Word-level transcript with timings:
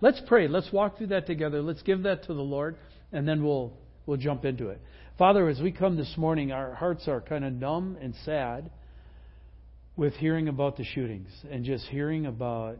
let's 0.00 0.20
pray. 0.26 0.48
Let's 0.48 0.72
walk 0.72 0.98
through 0.98 1.08
that 1.08 1.26
together. 1.26 1.62
Let's 1.62 1.82
give 1.82 2.02
that 2.04 2.24
to 2.24 2.34
the 2.34 2.42
Lord, 2.42 2.76
and 3.12 3.26
then 3.26 3.44
we'll 3.44 3.72
we'll 4.06 4.16
jump 4.16 4.44
into 4.44 4.68
it. 4.68 4.80
Father, 5.18 5.48
as 5.48 5.60
we 5.60 5.72
come 5.72 5.96
this 5.96 6.14
morning, 6.16 6.52
our 6.52 6.74
hearts 6.74 7.08
are 7.08 7.20
kind 7.20 7.44
of 7.44 7.52
numb 7.52 7.96
and 8.00 8.14
sad 8.24 8.70
with 9.96 10.14
hearing 10.14 10.48
about 10.48 10.76
the 10.76 10.84
shootings 10.84 11.30
and 11.50 11.64
just 11.64 11.86
hearing 11.86 12.26
about 12.26 12.76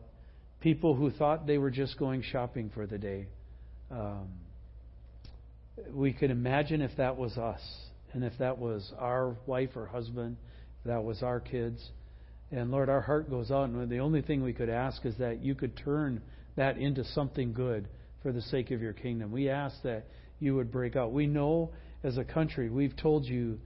people 0.61 0.95
who 0.95 1.11
thought 1.11 1.47
they 1.47 1.59
were 1.59 1.71
just 1.71 1.99
going 1.99 2.23
shopping 2.23 2.71
for 2.75 2.87
the 2.87 2.99
day. 2.99 3.27
Um, 3.91 4.29
we 5.93 6.13
could 6.13 6.31
imagine 6.31 6.83
if 6.83 6.91
that 6.97 7.17
was 7.17 7.37
us 7.37 7.61
and 8.13 8.25
if 8.25 8.33
that 8.39 8.59
was 8.59 8.93
our 8.99 9.37
wife 9.47 9.71
or 9.77 9.87
husband, 9.87 10.37
if 10.81 10.89
that 10.89 11.05
was 11.05 11.23
our 11.23 11.41
kids. 11.41 11.91
And 12.51 12.71
Lord, 12.71 12.89
our 12.89 13.01
heart 13.01 13.29
goes 13.29 13.51
out, 13.51 13.69
and 13.69 13.91
the 13.91 13.99
only 13.99 14.23
thing 14.23 14.43
we 14.43 14.53
could 14.53 14.69
ask 14.69 15.05
is 15.05 15.17
that 15.19 15.43
you 15.43 15.55
could 15.55 15.77
turn 15.77 16.23
that 16.57 16.79
into 16.79 17.05
something 17.05 17.53
good 17.53 17.89
for 18.23 18.33
the 18.33 18.43
sake 18.43 18.71
of 18.71 18.83
your 18.83 18.93
kingdom. 18.93 19.31
We 19.31 19.49
ask 19.49 19.77
that 19.83 20.07
you 20.41 20.55
would 20.57 20.71
break 20.71 20.97
out. 20.97 21.13
We 21.13 21.27
know 21.27 21.71
as 22.03 22.19
a 22.19 22.25
country, 22.25 22.69
we've 22.69 22.97
told 22.97 23.25
you 23.25 23.59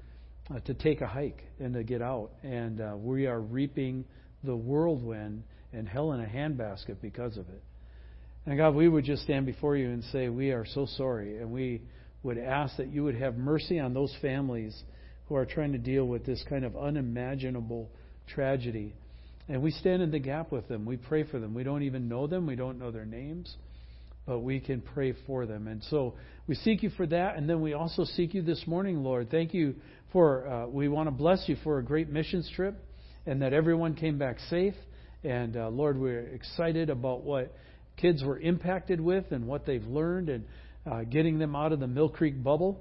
uh, 0.55 0.61
to 0.61 0.75
take 0.75 1.01
a 1.01 1.07
hike 1.07 1.45
and 1.59 1.75
to 1.75 1.83
get 1.83 2.03
out, 2.03 2.31
and 2.43 2.81
uh, 2.81 2.95
we 2.97 3.27
are 3.27 3.41
reaping 3.41 4.05
the 4.43 4.57
whirlwind 4.57 5.45
and 5.73 5.89
hell 5.89 6.13
in 6.13 6.21
a 6.21 6.27
handbasket 6.27 6.97
because 7.01 7.37
of 7.37 7.49
it. 7.49 7.63
And 8.47 8.57
God, 8.57 8.75
we 8.75 8.89
would 8.89 9.05
just 9.05 9.23
stand 9.23 9.47
before 9.47 9.77
you 9.77 9.91
and 9.91 10.03
say, 10.05 10.29
We 10.29 10.51
are 10.51 10.65
so 10.65 10.87
sorry, 10.97 11.39
and 11.39 11.51
we 11.51 11.83
would 12.23 12.39
ask 12.39 12.77
that 12.77 12.89
you 12.89 13.05
would 13.05 13.15
have 13.17 13.37
mercy 13.37 13.79
on 13.79 13.95
those 13.95 14.15
families 14.21 14.83
who 15.29 15.37
are 15.37 15.47
trying 15.47 15.73
to 15.73 15.79
deal 15.79 16.07
with 16.07 16.27
this 16.27 16.43
kind 16.49 16.65
of 16.65 16.77
unimaginable 16.77 17.89
tragedy. 18.27 18.95
And 19.51 19.63
we 19.63 19.73
stand 19.73 20.01
in 20.01 20.13
the 20.13 20.21
gap 20.21 20.53
with 20.53 20.69
them. 20.69 20.87
We 20.87 20.97
pray 20.97 21.25
for 21.25 21.41
them. 21.41 21.55
We 21.55 21.65
don't 21.65 21.83
even 21.83 22.09
know 22.09 22.29
them, 22.29 22.47
we 22.47 22.55
don't 22.55 22.79
know 22.79 22.93
their 22.93 23.05
names, 23.05 23.53
but 24.25 24.39
we 24.39 24.61
can 24.61 24.81
pray 24.81 25.13
for 25.27 25.45
them. 25.45 25.67
And 25.67 25.83
so 25.91 26.15
we 26.47 26.55
seek 26.55 26.85
you 26.85 26.91
for 26.91 27.05
that, 27.09 27.37
and 27.37 27.51
then 27.51 27.61
we 27.61 27.73
also 27.73 28.05
seek 28.05 28.33
you 28.33 28.43
this 28.43 28.65
morning, 28.69 29.03
Lord. 29.03 29.29
Thank 29.29 29.53
you 29.53 29.75
for, 30.13 30.47
uh, 30.47 30.67
we 30.69 30.87
want 30.89 31.09
to 31.09 31.11
bless 31.11 31.49
you 31.49 31.57
for 31.65 31.79
a 31.79 31.83
great 31.83 32.09
missions 32.09 32.49
trip 32.55 32.77
and 33.27 33.43
that 33.43 33.53
everyone 33.53 33.97
came 33.97 34.19
back 34.19 34.39
safe. 34.49 34.75
And 35.25 35.57
uh, 35.57 35.69
Lord, 35.69 35.99
we're 35.99 36.29
excited 36.29 36.89
about 36.89 37.25
what 37.25 37.53
kids 37.97 38.23
were 38.23 38.39
impacted 38.39 39.01
with 39.01 39.33
and 39.33 39.49
what 39.49 39.67
they've 39.67 39.85
learned 39.85 40.29
and 40.29 40.45
uh, 40.89 41.03
getting 41.03 41.41
them 41.41 41.57
out 41.57 41.73
of 41.73 41.81
the 41.81 41.89
Mill 41.89 42.09
Creek 42.09 42.41
bubble 42.41 42.81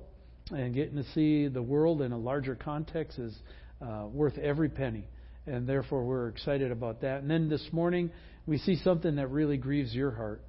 and 0.52 0.76
getting 0.76 0.98
to 0.98 1.04
see 1.16 1.48
the 1.48 1.64
world 1.64 2.04
in 2.04 2.12
a 2.12 2.18
larger 2.18 2.54
context 2.54 3.18
is 3.18 3.36
uh, 3.82 4.06
worth 4.06 4.38
every 4.38 4.70
penny. 4.70 5.08
And 5.50 5.68
therefore, 5.68 6.04
we're 6.04 6.28
excited 6.30 6.72
about 6.72 7.02
that. 7.02 7.22
And 7.22 7.30
then 7.30 7.50
this 7.50 7.68
morning, 7.72 8.12
we 8.46 8.60
see 8.60 8.76
something 8.76 9.16
that 9.16 9.32
really 9.32 9.58
grieves 9.58 9.94
your 9.94 10.12
heart. 10.12 10.44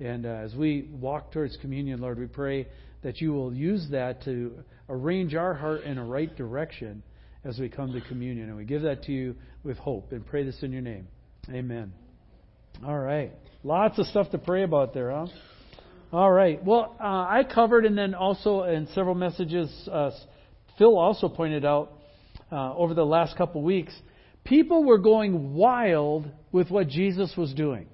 And 0.00 0.24
uh, 0.24 0.30
as 0.30 0.54
we 0.54 0.88
walk 0.90 1.32
towards 1.32 1.56
communion, 1.58 2.00
Lord, 2.00 2.18
we 2.18 2.26
pray 2.26 2.66
that 3.02 3.20
you 3.20 3.32
will 3.32 3.52
use 3.52 3.86
that 3.90 4.24
to 4.24 4.58
arrange 4.88 5.34
our 5.34 5.54
heart 5.54 5.82
in 5.82 5.98
a 5.98 6.04
right 6.04 6.34
direction 6.34 7.02
as 7.44 7.58
we 7.58 7.68
come 7.68 7.92
to 7.92 8.00
communion. 8.00 8.48
And 8.48 8.56
we 8.56 8.64
give 8.64 8.82
that 8.82 9.02
to 9.04 9.12
you 9.12 9.36
with 9.62 9.76
hope 9.76 10.12
and 10.12 10.26
pray 10.26 10.42
this 10.42 10.62
in 10.62 10.72
your 10.72 10.82
name. 10.82 11.06
Amen. 11.50 11.92
All 12.84 12.98
right. 12.98 13.32
Lots 13.62 13.98
of 13.98 14.06
stuff 14.06 14.30
to 14.30 14.38
pray 14.38 14.62
about 14.62 14.94
there, 14.94 15.10
huh? 15.10 15.26
All 16.12 16.30
right. 16.30 16.64
Well, 16.64 16.96
uh, 16.98 17.04
I 17.04 17.42
covered, 17.52 17.84
and 17.84 17.96
then 17.96 18.14
also 18.14 18.62
in 18.62 18.86
several 18.94 19.14
messages, 19.14 19.70
uh, 19.90 20.10
Phil 20.78 20.96
also 20.96 21.28
pointed 21.28 21.64
out 21.64 21.92
uh, 22.50 22.74
over 22.74 22.94
the 22.94 23.04
last 23.04 23.36
couple 23.36 23.62
weeks, 23.62 23.92
people 24.46 24.84
were 24.84 24.98
going 24.98 25.54
wild 25.54 26.30
with 26.52 26.70
what 26.70 26.88
Jesus 26.88 27.32
was 27.36 27.52
doing. 27.52 27.86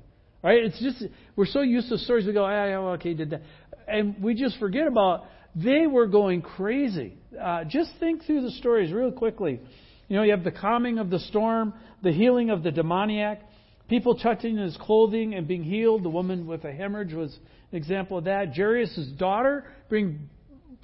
Right? 0.43 0.65
It's 0.65 0.81
just 0.81 1.05
we're 1.37 1.47
so 1.47 1.61
used 1.61 1.89
to 1.89 1.99
stories. 1.99 2.27
We 2.27 2.33
go, 2.33 2.45
ah, 2.45 2.93
okay, 2.95 3.11
he 3.11 3.15
did 3.15 3.31
that, 3.31 3.43
and 3.87 4.23
we 4.23 4.35
just 4.35 4.59
forget 4.59 4.87
about 4.87 5.25
they 5.55 5.87
were 5.87 6.07
going 6.07 6.43
crazy. 6.43 7.15
Uh, 7.41 7.65
just 7.65 7.91
think 8.01 8.25
through 8.25 8.43
the 8.43 8.51
stories 8.53 8.93
real 8.93 9.13
quickly. 9.13 9.61
You 10.09 10.17
know, 10.17 10.23
you 10.25 10.33
have 10.33 10.45
the 10.45 10.51
calming 10.51 10.99
of 10.99 11.11
the 11.11 11.21
storm, 11.21 11.75
the 12.03 12.13
healing 12.13 12.51
of 12.51 12.63
the 12.63 12.71
demoniac, 12.71 13.43
people 13.89 14.17
touching 14.17 14.57
his 14.57 14.77
clothing 14.79 15.35
and 15.35 15.47
being 15.47 15.63
healed. 15.63 16.03
The 16.03 16.11
woman 16.11 16.47
with 16.47 16.65
a 16.65 16.73
hemorrhage 16.73 17.13
was 17.13 17.37
an 17.71 17.77
example 17.79 18.19
of 18.19 18.25
that. 18.25 18.55
Jairus' 18.55 19.09
daughter 19.17 19.65
being 19.91 20.29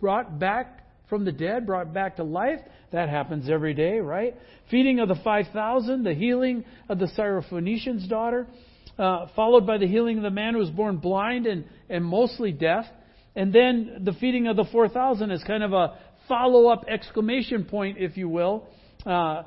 brought 0.00 0.38
back 0.38 0.87
from 1.08 1.24
the 1.24 1.32
dead, 1.32 1.66
brought 1.66 1.92
back 1.92 2.16
to 2.16 2.24
life. 2.24 2.60
That 2.92 3.08
happens 3.08 3.48
every 3.50 3.74
day, 3.74 3.98
right? 3.98 4.34
Feeding 4.70 5.00
of 5.00 5.08
the 5.08 5.16
5,000, 5.22 6.02
the 6.02 6.14
healing 6.14 6.64
of 6.88 6.98
the 6.98 7.06
Syrophoenician's 7.06 8.06
daughter, 8.08 8.46
uh, 8.98 9.26
followed 9.36 9.66
by 9.66 9.78
the 9.78 9.86
healing 9.86 10.16
of 10.18 10.22
the 10.22 10.30
man 10.30 10.54
who 10.54 10.60
was 10.60 10.70
born 10.70 10.98
blind 10.98 11.46
and, 11.46 11.64
and 11.88 12.04
mostly 12.04 12.52
deaf. 12.52 12.84
And 13.36 13.52
then 13.52 14.02
the 14.04 14.12
feeding 14.14 14.48
of 14.48 14.56
the 14.56 14.64
4,000 14.64 15.30
is 15.30 15.42
kind 15.44 15.62
of 15.62 15.72
a 15.72 15.98
follow 16.28 16.68
up 16.68 16.84
exclamation 16.88 17.64
point, 17.64 17.98
if 17.98 18.16
you 18.16 18.28
will. 18.28 18.66
Uh, 19.06 19.10
uh, 19.10 19.44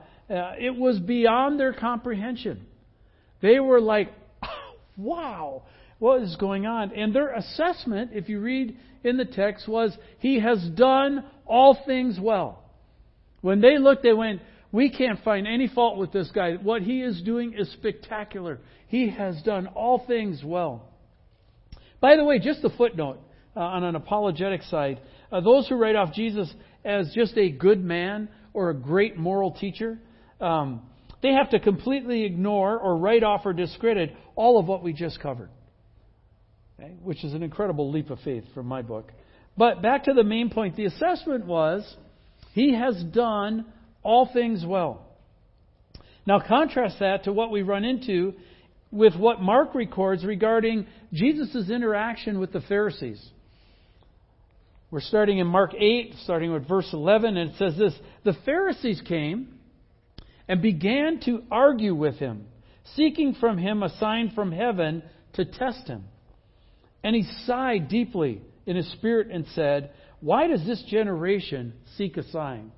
it 0.59 0.75
was 0.75 0.99
beyond 0.99 1.59
their 1.59 1.73
comprehension. 1.73 2.65
They 3.41 3.59
were 3.59 3.81
like, 3.81 4.11
wow, 4.97 5.63
what 5.99 6.21
is 6.23 6.35
going 6.37 6.65
on? 6.65 6.93
And 6.93 7.13
their 7.13 7.33
assessment, 7.33 8.11
if 8.13 8.29
you 8.29 8.39
read 8.39 8.77
in 9.03 9.17
the 9.17 9.25
text, 9.25 9.67
was 9.67 9.95
he 10.19 10.39
has 10.39 10.63
done 10.75 11.23
all 11.45 11.77
things 11.85 12.19
well. 12.19 12.63
When 13.41 13.61
they 13.61 13.77
looked, 13.77 14.03
they 14.03 14.13
went, 14.13 14.41
we 14.71 14.89
can't 14.89 15.21
find 15.23 15.47
any 15.47 15.67
fault 15.67 15.97
with 15.97 16.11
this 16.11 16.29
guy. 16.33 16.53
What 16.53 16.81
he 16.81 17.01
is 17.01 17.21
doing 17.23 17.53
is 17.57 17.71
spectacular. 17.73 18.59
He 18.87 19.09
has 19.09 19.41
done 19.43 19.67
all 19.67 20.05
things 20.05 20.41
well. 20.43 20.87
By 21.99 22.15
the 22.15 22.23
way, 22.23 22.39
just 22.39 22.63
a 22.63 22.69
footnote 22.69 23.19
uh, 23.55 23.59
on 23.59 23.83
an 23.83 23.95
apologetic 23.95 24.63
side. 24.63 25.01
Uh, 25.31 25.41
those 25.41 25.67
who 25.67 25.75
write 25.75 25.95
off 25.95 26.13
Jesus 26.13 26.51
as 26.85 27.11
just 27.13 27.37
a 27.37 27.49
good 27.49 27.83
man 27.83 28.29
or 28.53 28.69
a 28.69 28.73
great 28.73 29.17
moral 29.17 29.51
teacher, 29.51 29.99
um, 30.39 30.81
they 31.21 31.33
have 31.33 31.49
to 31.51 31.59
completely 31.59 32.23
ignore 32.23 32.79
or 32.79 32.97
write 32.97 33.23
off 33.23 33.41
or 33.45 33.53
discredit 33.53 34.15
all 34.35 34.59
of 34.59 34.67
what 34.67 34.83
we 34.83 34.93
just 34.93 35.19
covered 35.19 35.49
okay, 36.81 36.93
which 37.03 37.23
is 37.23 37.33
an 37.33 37.43
incredible 37.43 37.91
leap 37.91 38.09
of 38.09 38.19
faith 38.19 38.43
from 38.53 38.65
my 38.65 38.81
book. 38.81 39.11
But 39.57 39.81
back 39.81 40.05
to 40.05 40.13
the 40.13 40.23
main 40.23 40.49
point 40.49 40.75
the 40.75 40.85
assessment 40.85 41.45
was 41.45 41.95
he 42.53 42.73
has 42.73 43.01
done 43.03 43.65
all 44.03 44.29
things 44.31 44.65
well. 44.65 45.05
Now, 46.25 46.39
contrast 46.39 46.99
that 46.99 47.23
to 47.25 47.33
what 47.33 47.51
we 47.51 47.61
run 47.61 47.83
into 47.83 48.33
with 48.91 49.15
what 49.15 49.41
Mark 49.41 49.73
records 49.73 50.23
regarding 50.25 50.85
Jesus' 51.13 51.69
interaction 51.69 52.39
with 52.39 52.51
the 52.51 52.61
Pharisees. 52.61 53.23
We're 54.91 55.01
starting 55.01 55.39
in 55.39 55.47
Mark 55.47 55.73
8, 55.73 56.15
starting 56.23 56.51
with 56.51 56.67
verse 56.67 56.89
11, 56.91 57.37
and 57.37 57.51
it 57.51 57.55
says 57.57 57.77
this 57.77 57.93
The 58.23 58.35
Pharisees 58.45 59.01
came 59.07 59.59
and 60.47 60.61
began 60.61 61.21
to 61.21 61.43
argue 61.49 61.95
with 61.95 62.15
him, 62.15 62.45
seeking 62.95 63.33
from 63.35 63.57
him 63.57 63.83
a 63.83 63.97
sign 63.97 64.31
from 64.35 64.51
heaven 64.51 65.01
to 65.33 65.45
test 65.45 65.87
him. 65.87 66.03
And 67.03 67.15
he 67.15 67.23
sighed 67.45 67.87
deeply 67.89 68.41
in 68.65 68.75
his 68.75 68.91
spirit 68.93 69.27
and 69.31 69.45
said, 69.53 69.91
Why 70.19 70.47
does 70.47 70.65
this 70.65 70.83
generation 70.83 71.73
seek 71.97 72.17
a 72.17 72.23
sign? 72.29 72.71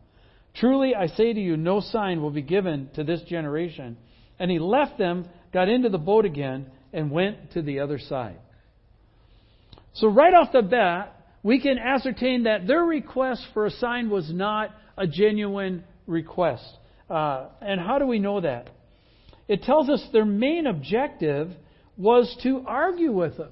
Truly, 0.55 0.93
I 0.95 1.07
say 1.07 1.33
to 1.33 1.39
you, 1.39 1.57
no 1.57 1.79
sign 1.79 2.21
will 2.21 2.31
be 2.31 2.41
given 2.41 2.89
to 2.95 3.03
this 3.03 3.21
generation. 3.23 3.97
And 4.39 4.51
he 4.51 4.59
left 4.59 4.97
them, 4.97 5.27
got 5.51 5.67
into 5.67 5.89
the 5.89 5.97
boat 5.97 6.25
again, 6.25 6.67
and 6.91 7.11
went 7.11 7.53
to 7.53 7.61
the 7.61 7.79
other 7.79 7.97
side. 7.99 8.37
So, 9.93 10.07
right 10.07 10.33
off 10.33 10.51
the 10.51 10.61
bat, 10.61 11.15
we 11.43 11.59
can 11.59 11.77
ascertain 11.77 12.43
that 12.43 12.67
their 12.67 12.83
request 12.83 13.45
for 13.53 13.65
a 13.65 13.71
sign 13.71 14.09
was 14.09 14.31
not 14.31 14.71
a 14.97 15.07
genuine 15.07 15.83
request. 16.07 16.65
Uh, 17.09 17.47
and 17.61 17.79
how 17.79 17.99
do 17.99 18.07
we 18.07 18.19
know 18.19 18.41
that? 18.41 18.69
It 19.47 19.63
tells 19.63 19.89
us 19.89 20.03
their 20.13 20.25
main 20.25 20.67
objective 20.67 21.51
was 21.97 22.35
to 22.43 22.63
argue 22.65 23.11
with 23.11 23.37
them. 23.37 23.51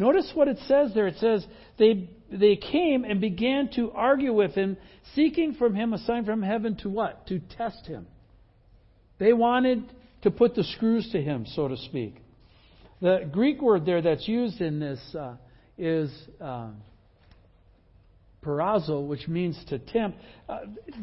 Notice 0.00 0.30
what 0.32 0.48
it 0.48 0.56
says 0.66 0.92
there. 0.94 1.08
It 1.08 1.18
says, 1.18 1.46
they, 1.78 2.08
they 2.32 2.56
came 2.56 3.04
and 3.04 3.20
began 3.20 3.68
to 3.74 3.90
argue 3.92 4.32
with 4.32 4.54
him, 4.54 4.78
seeking 5.14 5.52
from 5.52 5.74
him 5.74 5.92
a 5.92 5.98
sign 5.98 6.24
from 6.24 6.40
heaven 6.42 6.74
to 6.76 6.88
what? 6.88 7.26
To 7.26 7.38
test 7.38 7.86
him. 7.86 8.06
They 9.18 9.34
wanted 9.34 9.84
to 10.22 10.30
put 10.30 10.54
the 10.54 10.64
screws 10.64 11.10
to 11.12 11.20
him, 11.20 11.44
so 11.44 11.68
to 11.68 11.76
speak. 11.76 12.16
The 13.02 13.28
Greek 13.30 13.60
word 13.60 13.84
there 13.84 14.00
that's 14.00 14.26
used 14.26 14.62
in 14.62 14.80
this 14.80 14.98
uh, 15.14 15.36
is 15.76 16.10
uh, 16.40 16.70
peirazo, 18.42 19.06
which 19.06 19.28
means 19.28 19.62
to 19.68 19.78
tempt. 19.78 20.16
Uh, 20.48 20.60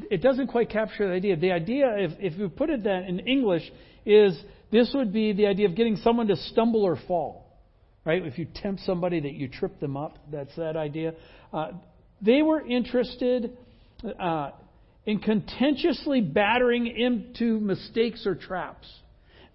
it 0.09 0.23
doesn't 0.23 0.47
quite 0.47 0.71
capture 0.71 1.07
the 1.07 1.13
idea. 1.13 1.35
The 1.35 1.51
idea, 1.51 1.85
if, 1.99 2.11
if 2.19 2.39
you 2.39 2.49
put 2.49 2.71
it 2.71 2.85
that 2.85 3.03
in 3.07 3.19
English, 3.19 3.71
is 4.07 4.35
this 4.71 4.89
would 4.95 5.13
be 5.13 5.33
the 5.33 5.45
idea 5.45 5.67
of 5.67 5.75
getting 5.75 5.97
someone 5.97 6.25
to 6.29 6.35
stumble 6.35 6.81
or 6.81 6.97
fall 7.07 7.46
right? 8.07 8.25
If 8.25 8.37
you 8.37 8.45
tempt 8.45 8.83
somebody 8.85 9.19
that 9.19 9.33
you 9.33 9.49
trip 9.49 9.81
them 9.81 9.97
up, 9.97 10.17
that's 10.31 10.55
that 10.55 10.77
idea. 10.77 11.13
Uh, 11.51 11.71
they 12.21 12.41
were 12.41 12.65
interested 12.65 13.57
uh, 14.17 14.51
in 15.05 15.19
contentiously 15.19 16.21
battering 16.21 16.87
into 16.87 17.59
mistakes 17.59 18.25
or 18.25 18.33
traps. 18.33 18.87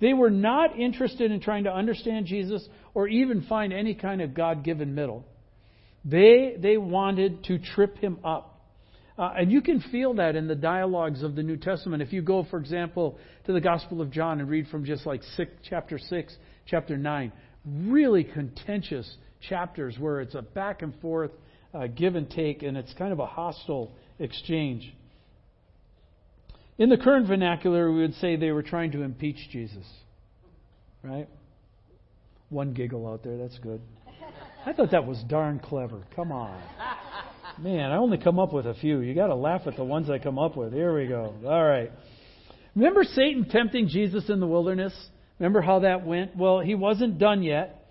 They 0.02 0.12
were 0.12 0.28
not 0.28 0.78
interested 0.78 1.32
in 1.32 1.40
trying 1.40 1.64
to 1.64 1.72
understand 1.72 2.26
Jesus 2.26 2.62
or 2.92 3.08
even 3.08 3.46
find 3.48 3.72
any 3.72 3.94
kind 3.94 4.20
of 4.20 4.34
God 4.34 4.64
given 4.64 4.94
middle. 4.94 5.24
They, 6.04 6.56
they 6.58 6.76
wanted 6.76 7.44
to 7.44 7.58
trip 7.58 7.96
him 7.98 8.18
up. 8.22 8.60
Uh, 9.16 9.32
and 9.38 9.50
you 9.50 9.62
can 9.62 9.80
feel 9.80 10.14
that 10.14 10.36
in 10.36 10.46
the 10.46 10.54
dialogues 10.54 11.22
of 11.22 11.36
the 11.36 11.42
New 11.42 11.56
Testament. 11.56 12.02
If 12.02 12.12
you 12.12 12.20
go, 12.20 12.44
for 12.50 12.58
example, 12.58 13.18
to 13.46 13.52
the 13.54 13.60
Gospel 13.62 14.02
of 14.02 14.10
John 14.10 14.40
and 14.40 14.50
read 14.50 14.66
from 14.68 14.84
just 14.84 15.06
like 15.06 15.22
six, 15.36 15.50
chapter 15.68 15.98
6, 15.98 16.36
chapter 16.66 16.98
9, 16.98 17.32
really 17.64 18.24
contentious 18.24 19.16
chapters 19.48 19.96
where 19.98 20.20
it's 20.20 20.34
a 20.34 20.42
back 20.42 20.82
and 20.82 20.94
forth 21.00 21.30
uh, 21.74 21.86
give 21.86 22.16
and 22.16 22.28
take, 22.30 22.62
and 22.62 22.76
it's 22.76 22.92
kind 22.94 23.12
of 23.12 23.18
a 23.18 23.26
hostile 23.26 23.92
exchange. 24.18 24.94
In 26.78 26.88
the 26.88 26.96
current 26.96 27.26
vernacular, 27.26 27.90
we 27.92 28.00
would 28.00 28.14
say 28.14 28.36
they 28.36 28.50
were 28.50 28.62
trying 28.62 28.92
to 28.92 29.02
impeach 29.02 29.36
Jesus. 29.50 29.86
Right? 31.02 31.28
One 32.48 32.74
giggle 32.74 33.06
out 33.06 33.22
there, 33.22 33.38
that's 33.38 33.58
good. 33.58 33.80
I 34.64 34.72
thought 34.72 34.92
that 34.92 35.06
was 35.06 35.22
darn 35.28 35.58
clever. 35.58 36.02
Come 36.14 36.30
on. 36.30 36.60
Man, 37.58 37.90
I 37.90 37.96
only 37.96 38.18
come 38.18 38.38
up 38.38 38.52
with 38.52 38.66
a 38.66 38.74
few. 38.74 39.00
You 39.00 39.14
got 39.14 39.26
to 39.26 39.34
laugh 39.34 39.62
at 39.66 39.76
the 39.76 39.84
ones 39.84 40.08
I 40.08 40.18
come 40.18 40.38
up 40.38 40.56
with. 40.56 40.72
Here 40.72 40.94
we 40.94 41.06
go. 41.06 41.34
All 41.44 41.64
right. 41.64 41.90
Remember 42.74 43.04
Satan 43.04 43.46
tempting 43.48 43.88
Jesus 43.88 44.30
in 44.30 44.40
the 44.40 44.46
wilderness? 44.46 44.94
Remember 45.42 45.60
how 45.60 45.80
that 45.80 46.06
went? 46.06 46.36
Well, 46.36 46.60
he 46.60 46.76
wasn't 46.76 47.18
done 47.18 47.42
yet. 47.42 47.84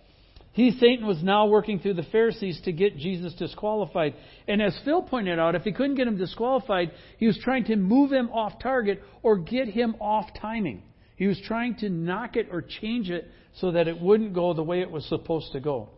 He, 0.54 0.72
Satan, 0.72 1.06
was 1.06 1.22
now 1.22 1.48
working 1.48 1.80
through 1.80 1.96
the 1.96 2.04
Pharisees 2.04 2.62
to 2.64 2.72
get 2.72 2.96
Jesus 2.96 3.34
disqualified. 3.34 4.16
And 4.48 4.62
as 4.62 4.74
Phil 4.86 5.02
pointed 5.02 5.38
out, 5.38 5.54
if 5.56 5.64
he 5.64 5.74
couldn't 5.74 5.96
get 5.96 6.08
him 6.08 6.18
disqualified, 6.18 6.92
he 7.18 7.28
was 7.28 7.38
trying 7.44 7.66
to 7.66 7.76
move 7.76 8.10
him 8.10 8.30
off 8.30 8.54
target 8.64 9.04
or 9.22 9.36
get 9.36 9.68
him 9.68 9.96
off 10.00 10.30
timing. 10.42 10.82
He 11.18 11.28
was 11.28 11.42
trying 11.46 11.76
to 11.80 11.90
knock 11.90 12.38
it 12.38 12.48
or 12.54 12.62
change 12.62 13.10
it 13.10 13.30
so 13.56 13.74
that 13.74 13.90
it 13.90 14.00
wouldn't 14.00 14.34
go 14.34 14.54
the 14.54 14.64
way 14.64 14.80
it 14.80 14.90
was 14.90 15.06
supposed 15.10 15.52
to 15.52 15.60
go. 15.60 15.90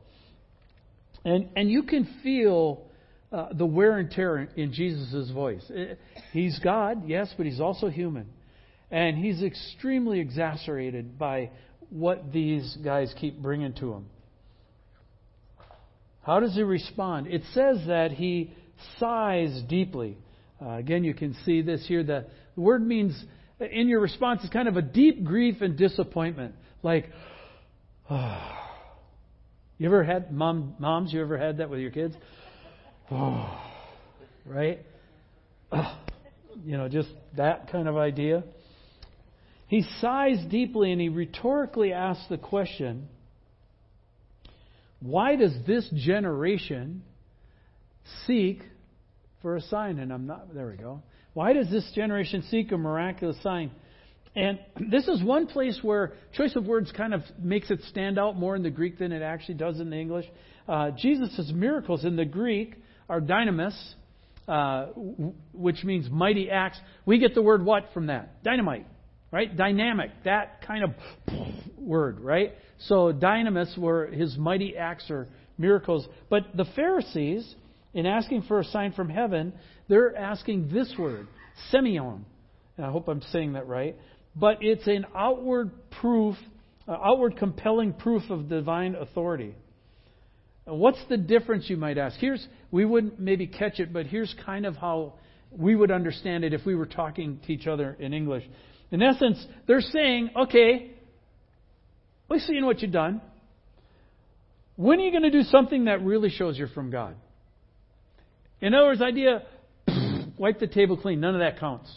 And, 1.23 1.49
and 1.55 1.69
you 1.69 1.83
can 1.83 2.19
feel 2.23 2.87
uh, 3.31 3.49
the 3.53 3.67
wear 3.67 3.99
and 3.99 4.09
tear 4.09 4.49
in 4.55 4.73
Jesus' 4.73 5.29
voice. 5.29 5.63
Uh, 5.69 5.93
he's 6.31 6.57
God, 6.63 7.07
yes, 7.07 7.31
but 7.37 7.45
he's 7.45 7.59
also 7.59 7.89
human. 7.89 8.25
And 8.93 9.17
he's 9.17 9.41
extremely 9.41 10.19
exacerbated 10.19 11.17
by 11.17 11.49
what 11.89 12.31
these 12.31 12.77
guys 12.83 13.11
keep 13.19 13.41
bringing 13.41 13.73
to 13.73 13.91
him. 13.91 14.05
How 16.21 16.39
does 16.39 16.53
he 16.53 16.61
respond? 16.61 17.25
It 17.25 17.41
says 17.55 17.79
that 17.87 18.11
he 18.11 18.53
sighs 18.99 19.63
deeply. 19.67 20.15
Uh, 20.63 20.73
again, 20.73 21.03
you 21.03 21.15
can 21.15 21.35
see 21.43 21.63
this 21.63 21.83
here. 21.87 22.03
The, 22.03 22.27
the 22.53 22.61
word 22.61 22.85
means, 22.85 23.19
in 23.59 23.87
your 23.87 23.99
response, 23.99 24.43
is 24.43 24.51
kind 24.51 24.67
of 24.67 24.77
a 24.77 24.83
deep 24.83 25.23
grief 25.23 25.61
and 25.61 25.75
disappointment. 25.75 26.53
Like, 26.83 27.09
oh. 28.11 28.59
you 29.79 29.87
ever 29.87 30.03
had, 30.03 30.31
mom, 30.31 30.75
moms, 30.77 31.11
you 31.11 31.19
ever 31.19 31.39
had 31.39 31.57
that 31.57 31.69
with 31.71 31.79
your 31.79 31.89
kids? 31.89 32.13
Oh, 33.09 33.59
right? 34.45 34.81
Oh, 35.71 35.99
you 36.63 36.77
know, 36.77 36.87
just 36.87 37.09
that 37.35 37.71
kind 37.71 37.87
of 37.87 37.97
idea. 37.97 38.43
He 39.67 39.83
sighs 40.01 40.43
deeply 40.49 40.91
and 40.91 41.01
he 41.01 41.09
rhetorically 41.09 41.93
asks 41.93 42.27
the 42.29 42.37
question 42.37 43.07
why 45.03 45.35
does 45.35 45.53
this 45.67 45.89
generation 45.93 47.03
seek 48.25 48.61
for 49.41 49.57
a 49.57 49.61
sign? 49.61 49.99
And 49.99 50.13
I'm 50.13 50.27
not, 50.27 50.55
there 50.55 50.67
we 50.67 50.77
go. 50.77 51.03
Why 51.33 51.51
does 51.51 51.69
this 51.69 51.91
generation 51.93 52.43
seek 52.49 52.71
a 52.71 52.77
miraculous 52.77 53.35
sign? 53.43 53.71
And 54.33 54.59
this 54.91 55.09
is 55.09 55.21
one 55.21 55.47
place 55.47 55.79
where 55.81 56.13
choice 56.33 56.55
of 56.55 56.65
words 56.65 56.91
kind 56.95 57.13
of 57.13 57.21
makes 57.37 57.69
it 57.69 57.81
stand 57.89 58.17
out 58.17 58.37
more 58.37 58.55
in 58.55 58.63
the 58.63 58.69
Greek 58.69 58.97
than 58.97 59.11
it 59.11 59.21
actually 59.21 59.55
does 59.55 59.81
in 59.81 59.89
the 59.89 59.97
English. 59.97 60.25
Uh, 60.67 60.91
Jesus' 60.91 61.51
miracles 61.53 62.05
in 62.05 62.15
the 62.15 62.25
Greek 62.25 62.75
are 63.09 63.19
dynamis, 63.19 63.77
uh, 64.47 64.85
which 65.53 65.83
means 65.83 66.09
mighty 66.09 66.49
acts. 66.49 66.79
We 67.05 67.19
get 67.19 67.35
the 67.35 67.41
word 67.41 67.65
what 67.65 67.89
from 67.93 68.07
that? 68.07 68.41
Dynamite, 68.43 68.87
right? 69.33 69.57
Dynamic, 69.57 70.11
that 70.25 70.61
kind 70.61 70.83
of 70.83 70.91
word, 71.75 72.19
right? 72.19 72.53
So 72.81 73.11
dynamis 73.11 73.75
were 73.75 74.05
his 74.05 74.37
mighty 74.37 74.77
acts 74.77 75.09
or 75.09 75.27
miracles. 75.57 76.07
But 76.29 76.55
the 76.55 76.65
Pharisees, 76.75 77.55
in 77.95 78.05
asking 78.05 78.43
for 78.43 78.59
a 78.59 78.63
sign 78.63 78.93
from 78.93 79.09
heaven, 79.09 79.53
they're 79.89 80.15
asking 80.15 80.69
this 80.71 80.93
word, 80.99 81.25
semeion. 81.73 82.21
And 82.77 82.85
I 82.85 82.91
hope 82.91 83.07
I'm 83.07 83.23
saying 83.31 83.53
that 83.53 83.67
right. 83.67 83.95
But 84.35 84.59
it's 84.61 84.85
an 84.85 85.07
outward 85.15 85.71
proof, 85.99 86.35
uh, 86.87 86.91
outward 86.91 87.35
compelling 87.37 87.93
proof 87.93 88.29
of 88.29 88.49
divine 88.49 88.93
authority. 88.93 89.55
What's 90.65 91.03
the 91.09 91.17
difference, 91.17 91.71
you 91.71 91.77
might 91.77 91.97
ask? 91.97 92.17
Here's, 92.19 92.47
we 92.69 92.85
wouldn't 92.85 93.19
maybe 93.19 93.47
catch 93.47 93.79
it, 93.79 93.91
but 93.91 94.05
here's 94.05 94.33
kind 94.45 94.67
of 94.67 94.75
how 94.75 95.15
we 95.51 95.75
would 95.75 95.89
understand 95.89 96.43
it 96.43 96.53
if 96.53 96.67
we 96.67 96.75
were 96.75 96.85
talking 96.85 97.39
to 97.47 97.51
each 97.51 97.65
other 97.65 97.97
in 97.99 98.13
English. 98.13 98.43
In 98.93 99.01
essence, 99.01 99.45
they're 99.67 99.81
saying, 99.81 100.29
okay, 100.35 100.93
We've 102.33 102.41
seen 102.41 102.65
what 102.65 102.81
you've 102.81 102.91
done. 102.91 103.21
When 104.75 104.99
are 104.99 105.03
you 105.03 105.11
going 105.11 105.23
to 105.23 105.29
do 105.29 105.43
something 105.43 105.85
that 105.85 106.03
really 106.03 106.29
shows 106.29 106.57
you're 106.57 106.67
from 106.67 106.89
God? 106.89 107.15
In 108.59 108.73
other 108.73 108.87
words, 108.87 109.03
idea, 109.03 109.43
wipe 110.37 110.59
the 110.59 110.65
table 110.65 110.97
clean. 110.97 111.19
None 111.19 111.35
of 111.35 111.41
that 111.41 111.59
counts. 111.59 111.95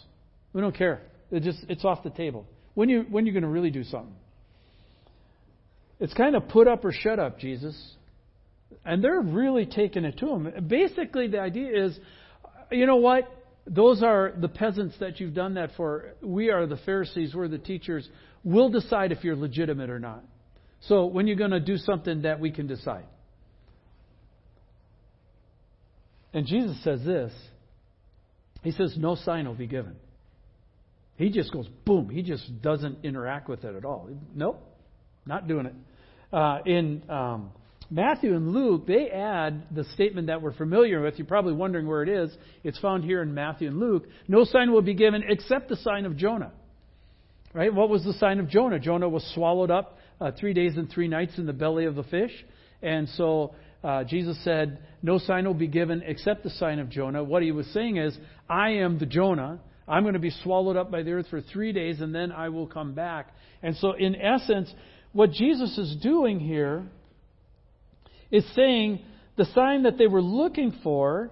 We 0.53 0.61
don't 0.61 0.77
care. 0.77 1.01
It 1.31 1.43
just 1.43 1.65
it's 1.71 1.87
off 1.87 2.03
the 2.03 2.11
table. 2.11 2.47
When 2.75 2.91
you 2.91 3.07
when 3.09 3.25
are 3.25 3.27
you 3.27 3.33
going 3.33 3.45
to 3.45 3.49
really 3.49 3.71
do 3.71 3.83
something? 3.83 4.15
It's 6.01 6.13
kind 6.13 6.37
of 6.37 6.49
put 6.49 6.69
up 6.69 6.85
or 6.85 6.93
shut 6.93 7.19
up, 7.19 7.39
Jesus. 7.39 7.95
And 8.85 9.03
they're 9.03 9.23
really 9.23 9.65
taking 9.65 10.05
it 10.05 10.19
to 10.19 10.29
him. 10.29 10.67
Basically, 10.69 11.29
the 11.29 11.41
idea 11.41 11.87
is, 11.87 11.99
you 12.71 12.85
know 12.85 12.97
what? 12.97 13.25
Those 13.67 14.03
are 14.03 14.33
the 14.37 14.49
peasants 14.49 14.95
that 15.01 15.19
you've 15.19 15.35
done 15.35 15.55
that 15.55 15.71
for. 15.77 16.15
We 16.23 16.51
are 16.51 16.67
the 16.67 16.77
Pharisees. 16.77 17.35
We're 17.35 17.49
the 17.49 17.59
teachers. 17.59 18.09
We'll 18.45 18.71
decide 18.71 19.11
if 19.11 19.25
you're 19.25 19.37
legitimate 19.37 19.91
or 19.91 19.99
not. 19.99 20.25
So 20.83 21.07
when 21.07 21.27
you're 21.27 21.37
going 21.37 21.51
to 21.51 21.61
do 21.61 21.77
something 21.77 22.23
that 22.23 22.39
we 22.39 22.53
can 22.53 22.67
decide. 22.67 23.07
And 26.33 26.47
Jesus 26.47 26.83
says 26.85 27.03
this. 27.05 27.33
He 28.63 28.71
says, 28.71 28.95
no 28.97 29.15
sign 29.15 29.47
will 29.47 29.55
be 29.55 29.67
given. 29.67 29.97
He 31.17 31.31
just 31.31 31.53
goes, 31.53 31.67
boom. 31.85 32.11
He 32.11 32.23
just 32.23 32.63
doesn't 32.63 33.05
interact 33.05 33.49
with 33.49 33.65
it 33.65 33.75
at 33.75 33.85
all. 33.85 34.09
Nope, 34.35 34.61
not 35.25 35.49
doing 35.49 35.67
it. 35.67 35.75
Uh, 36.33 36.59
in 36.67 37.03
um, 37.09 37.53
Matthew 37.91 38.35
and 38.35 38.53
Luke, 38.53 38.87
they 38.87 39.11
add 39.11 39.63
the 39.75 39.85
statement 39.95 40.27
that 40.27 40.43
we're 40.43 40.53
familiar 40.53 41.01
with. 41.03 41.19
You're 41.19 41.27
probably 41.27 41.53
wondering 41.53 41.87
where 41.87 42.03
it 42.03 42.09
is. 42.09 42.37
It's 42.65 42.79
found 42.79 43.05
here 43.05 43.23
in 43.23 43.33
Matthew 43.33 43.69
and 43.69 43.79
Luke. 43.79 44.07
No 44.27 44.45
sign 44.45 44.73
will 44.73 44.83
be 44.83 44.95
given 44.95 45.23
except 45.29 45.69
the 45.69 45.77
sign 45.77 46.05
of 46.05 46.17
Jonah. 46.17 46.53
Right? 47.55 47.73
What 47.73 47.89
was 47.89 48.05
the 48.05 48.13
sign 48.15 48.41
of 48.41 48.49
Jonah? 48.49 48.79
Jonah 48.79 49.09
was 49.09 49.25
swallowed 49.35 49.71
up 49.71 49.99
uh, 50.21 50.33
three 50.39 50.53
days 50.53 50.77
and 50.77 50.91
three 50.91 51.09
nights 51.09 51.39
in 51.39 51.47
the 51.47 51.53
belly 51.53 51.85
of 51.85 51.95
the 51.95 52.03
fish. 52.03 52.33
And 52.83 53.09
so 53.11 53.55
uh, 53.85 54.05
Jesus 54.05 54.37
said, 54.43 54.81
No 55.01 55.19
sign 55.19 55.47
will 55.47 55.55
be 55.55 55.69
given 55.69 56.03
except 56.05 56.43
the 56.43 56.51
sign 56.51 56.81
of 56.81 56.91
Jonah. 56.91 57.23
What 57.23 57.43
he 57.43 57.53
was 57.53 57.67
saying 57.69 57.99
is, 57.99 58.19
I 58.49 58.71
am 58.71 58.99
the 58.99 59.07
Jonah. 59.07 59.61
I'm 59.89 60.03
going 60.03 60.15
to 60.15 60.21
be 60.21 60.33
swallowed 60.43 60.77
up 60.77 60.91
by 60.91 61.03
the 61.03 61.13
earth 61.13 61.29
for 61.31 61.41
three 61.41 61.73
days 61.73 62.01
and 62.01 62.15
then 62.15 62.33
I 62.33 62.49
will 62.49 62.67
come 62.67 62.95
back. 62.95 63.33
And 63.63 63.77
so, 63.77 63.93
in 63.93 64.17
essence, 64.17 64.73
what 65.13 65.31
Jesus 65.31 65.79
is 65.79 65.97
doing 66.03 66.41
here 66.41 66.85
is 68.31 68.45
saying 68.55 69.01
the 69.37 69.45
sign 69.47 69.85
that 69.85 69.99
they 69.99 70.07
were 70.07 70.23
looking 70.23 70.75
for 70.83 71.31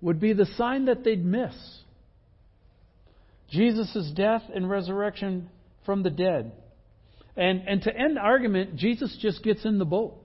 would 0.00 0.20
be 0.20 0.32
the 0.32 0.46
sign 0.56 0.86
that 0.86 1.04
they'd 1.04 1.24
miss. 1.24 1.54
Jesus' 3.50 4.10
death 4.14 4.42
and 4.54 4.68
resurrection 4.68 5.48
from 5.84 6.02
the 6.02 6.10
dead. 6.10 6.52
And, 7.36 7.62
and 7.66 7.82
to 7.82 7.96
end 7.96 8.16
the 8.16 8.20
argument, 8.20 8.76
Jesus 8.76 9.16
just 9.20 9.42
gets 9.42 9.64
in 9.64 9.78
the 9.78 9.84
boat. 9.84 10.16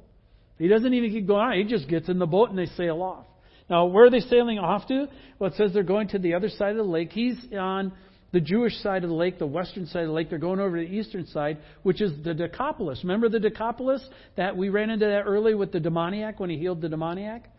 He 0.58 0.68
doesn't 0.68 0.94
even 0.94 1.12
keep 1.12 1.28
going 1.28 1.42
on. 1.42 1.58
He 1.58 1.64
just 1.64 1.88
gets 1.88 2.10
in 2.10 2.20
the 2.20 2.26
boat 2.26 2.50
and 2.50 2.58
they 2.58 2.66
sail 2.66 3.02
off. 3.02 3.26
Now, 3.70 3.86
where 3.86 4.06
are 4.06 4.10
they 4.10 4.22
sailing 4.22 4.60
off 4.60 4.88
to? 4.88 5.08
Well, 5.38 5.52
it 5.52 5.58
says 5.58 5.72
they're 5.74 5.84
going 5.84 6.08
to 6.10 6.20
the 6.20 6.34
other 6.34 6.50
side 6.50 6.72
of 6.72 6.78
the 6.78 6.84
lake. 6.84 7.12
He's 7.12 7.36
on 7.58 7.94
the 8.32 8.42
Jewish 8.42 8.76
side 8.82 9.04
of 9.04 9.10
the 9.10 9.16
lake, 9.16 9.40
the 9.40 9.48
western 9.48 9.86
side 9.88 10.02
of 10.02 10.08
the 10.08 10.14
lake. 10.14 10.30
They're 10.30 10.40
going 10.40 10.60
over 10.60 10.78
to 10.78 10.86
the 10.86 10.94
eastern 10.94 11.28
side, 11.28 11.60
which 11.84 12.02
is 12.02 12.12
the 12.24 12.34
Decapolis. 12.34 13.00
Remember 13.04 13.30
the 13.30 13.40
Decapolis 13.40 14.06
that 14.36 14.58
we 14.58 14.70
ran 14.70 14.90
into 14.90 15.06
that 15.06 15.24
early 15.26 15.56
with 15.56 15.72
the 15.72 15.80
demoniac 15.80 16.40
when 16.40 16.50
he 16.50 16.58
healed 16.58 16.82
the 16.82 16.90
demoniac? 16.90 17.50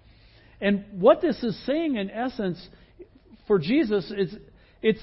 And 0.61 0.85
what 0.93 1.21
this 1.21 1.43
is 1.43 1.59
saying, 1.67 1.97
in 1.97 2.11
essence, 2.11 2.67
for 3.47 3.59
Jesus 3.59 4.13
is 4.17 4.35
it's 4.83 5.03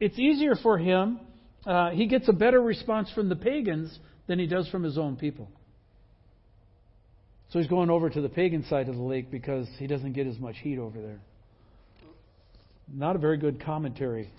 it's 0.00 0.18
easier 0.18 0.54
for 0.54 0.78
him. 0.78 1.20
Uh, 1.66 1.90
he 1.90 2.06
gets 2.06 2.28
a 2.28 2.32
better 2.32 2.60
response 2.60 3.10
from 3.14 3.28
the 3.28 3.36
pagans 3.36 3.96
than 4.26 4.38
he 4.38 4.46
does 4.46 4.68
from 4.68 4.82
his 4.82 4.98
own 4.98 5.16
people. 5.16 5.48
So 7.50 7.58
he's 7.58 7.68
going 7.68 7.88
over 7.88 8.10
to 8.10 8.20
the 8.20 8.28
pagan 8.28 8.64
side 8.66 8.88
of 8.88 8.94
the 8.94 9.02
lake 9.02 9.30
because 9.30 9.66
he 9.78 9.86
doesn't 9.86 10.12
get 10.12 10.26
as 10.26 10.38
much 10.38 10.56
heat 10.58 10.78
over 10.78 11.00
there. 11.00 11.18
Not 12.92 13.16
a 13.16 13.18
very 13.18 13.38
good 13.38 13.62
commentary 13.64 14.30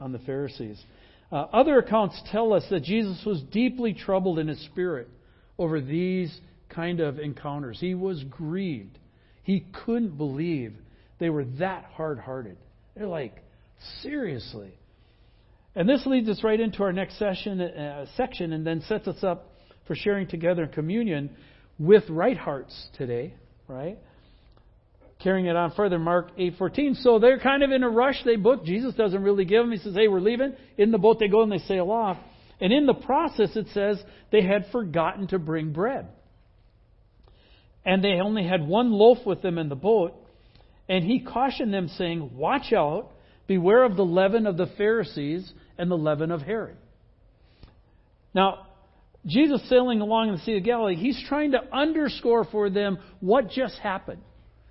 on 0.00 0.12
the 0.12 0.18
Pharisees. 0.20 0.82
Uh, 1.30 1.46
other 1.52 1.78
accounts 1.78 2.20
tell 2.32 2.52
us 2.52 2.64
that 2.70 2.82
Jesus 2.82 3.22
was 3.24 3.40
deeply 3.52 3.94
troubled 3.94 4.38
in 4.38 4.48
his 4.48 4.60
spirit 4.64 5.08
over 5.58 5.80
these 5.80 6.36
kind 6.68 7.00
of 7.00 7.18
encounters. 7.18 7.78
He 7.78 7.94
was 7.94 8.24
grieved. 8.24 8.98
He 9.42 9.66
couldn't 9.84 10.16
believe 10.16 10.74
they 11.18 11.30
were 11.30 11.44
that 11.58 11.84
hard 11.94 12.18
hearted. 12.18 12.56
They're 12.96 13.06
like, 13.06 13.36
seriously. 14.02 14.72
And 15.74 15.88
this 15.88 16.04
leads 16.06 16.28
us 16.28 16.42
right 16.42 16.58
into 16.58 16.82
our 16.82 16.92
next 16.92 17.18
session, 17.18 17.60
uh, 17.60 18.06
section 18.16 18.52
and 18.52 18.66
then 18.66 18.82
sets 18.82 19.06
us 19.06 19.22
up 19.22 19.52
for 19.86 19.94
sharing 19.94 20.26
together 20.26 20.64
in 20.64 20.70
communion 20.70 21.30
with 21.78 22.04
right 22.08 22.36
hearts 22.36 22.88
today, 22.96 23.34
right? 23.68 23.98
Carrying 25.22 25.46
it 25.46 25.56
on 25.56 25.72
further, 25.72 25.98
Mark 25.98 26.30
8:14. 26.38 26.94
So 26.94 27.18
they're 27.18 27.38
kind 27.38 27.62
of 27.62 27.70
in 27.70 27.82
a 27.82 27.90
rush. 27.90 28.22
They 28.24 28.36
book. 28.36 28.64
Jesus 28.64 28.94
doesn't 28.94 29.22
really 29.22 29.44
give 29.44 29.62
them. 29.62 29.72
He 29.72 29.78
says, 29.78 29.94
"Hey, 29.94 30.08
we're 30.08 30.20
leaving." 30.20 30.54
In 30.78 30.90
the 30.90 30.98
boat 30.98 31.18
they 31.18 31.28
go 31.28 31.42
and 31.42 31.52
they 31.52 31.58
sail 31.58 31.90
off. 31.90 32.16
And 32.60 32.72
in 32.72 32.86
the 32.86 32.94
process, 32.94 33.54
it 33.56 33.68
says 33.68 34.02
they 34.30 34.42
had 34.42 34.66
forgotten 34.72 35.26
to 35.28 35.38
bring 35.38 35.72
bread. 35.72 36.08
And 37.84 38.04
they 38.04 38.20
only 38.20 38.46
had 38.46 38.66
one 38.66 38.92
loaf 38.92 39.18
with 39.26 39.42
them 39.42 39.58
in 39.58 39.68
the 39.68 39.76
boat. 39.76 40.14
And 40.88 41.04
he 41.04 41.20
cautioned 41.20 41.72
them, 41.72 41.88
saying, 41.88 42.36
Watch 42.36 42.72
out, 42.72 43.12
beware 43.46 43.84
of 43.84 43.96
the 43.96 44.04
leaven 44.04 44.46
of 44.46 44.56
the 44.56 44.66
Pharisees 44.66 45.52
and 45.78 45.90
the 45.90 45.96
leaven 45.96 46.30
of 46.30 46.42
Herod. 46.42 46.76
Now, 48.34 48.66
Jesus 49.26 49.66
sailing 49.68 50.00
along 50.00 50.28
in 50.28 50.34
the 50.36 50.40
Sea 50.42 50.56
of 50.56 50.64
Galilee, 50.64 50.96
he's 50.96 51.22
trying 51.28 51.52
to 51.52 51.60
underscore 51.72 52.44
for 52.44 52.70
them 52.70 52.98
what 53.20 53.50
just 53.50 53.78
happened. 53.78 54.22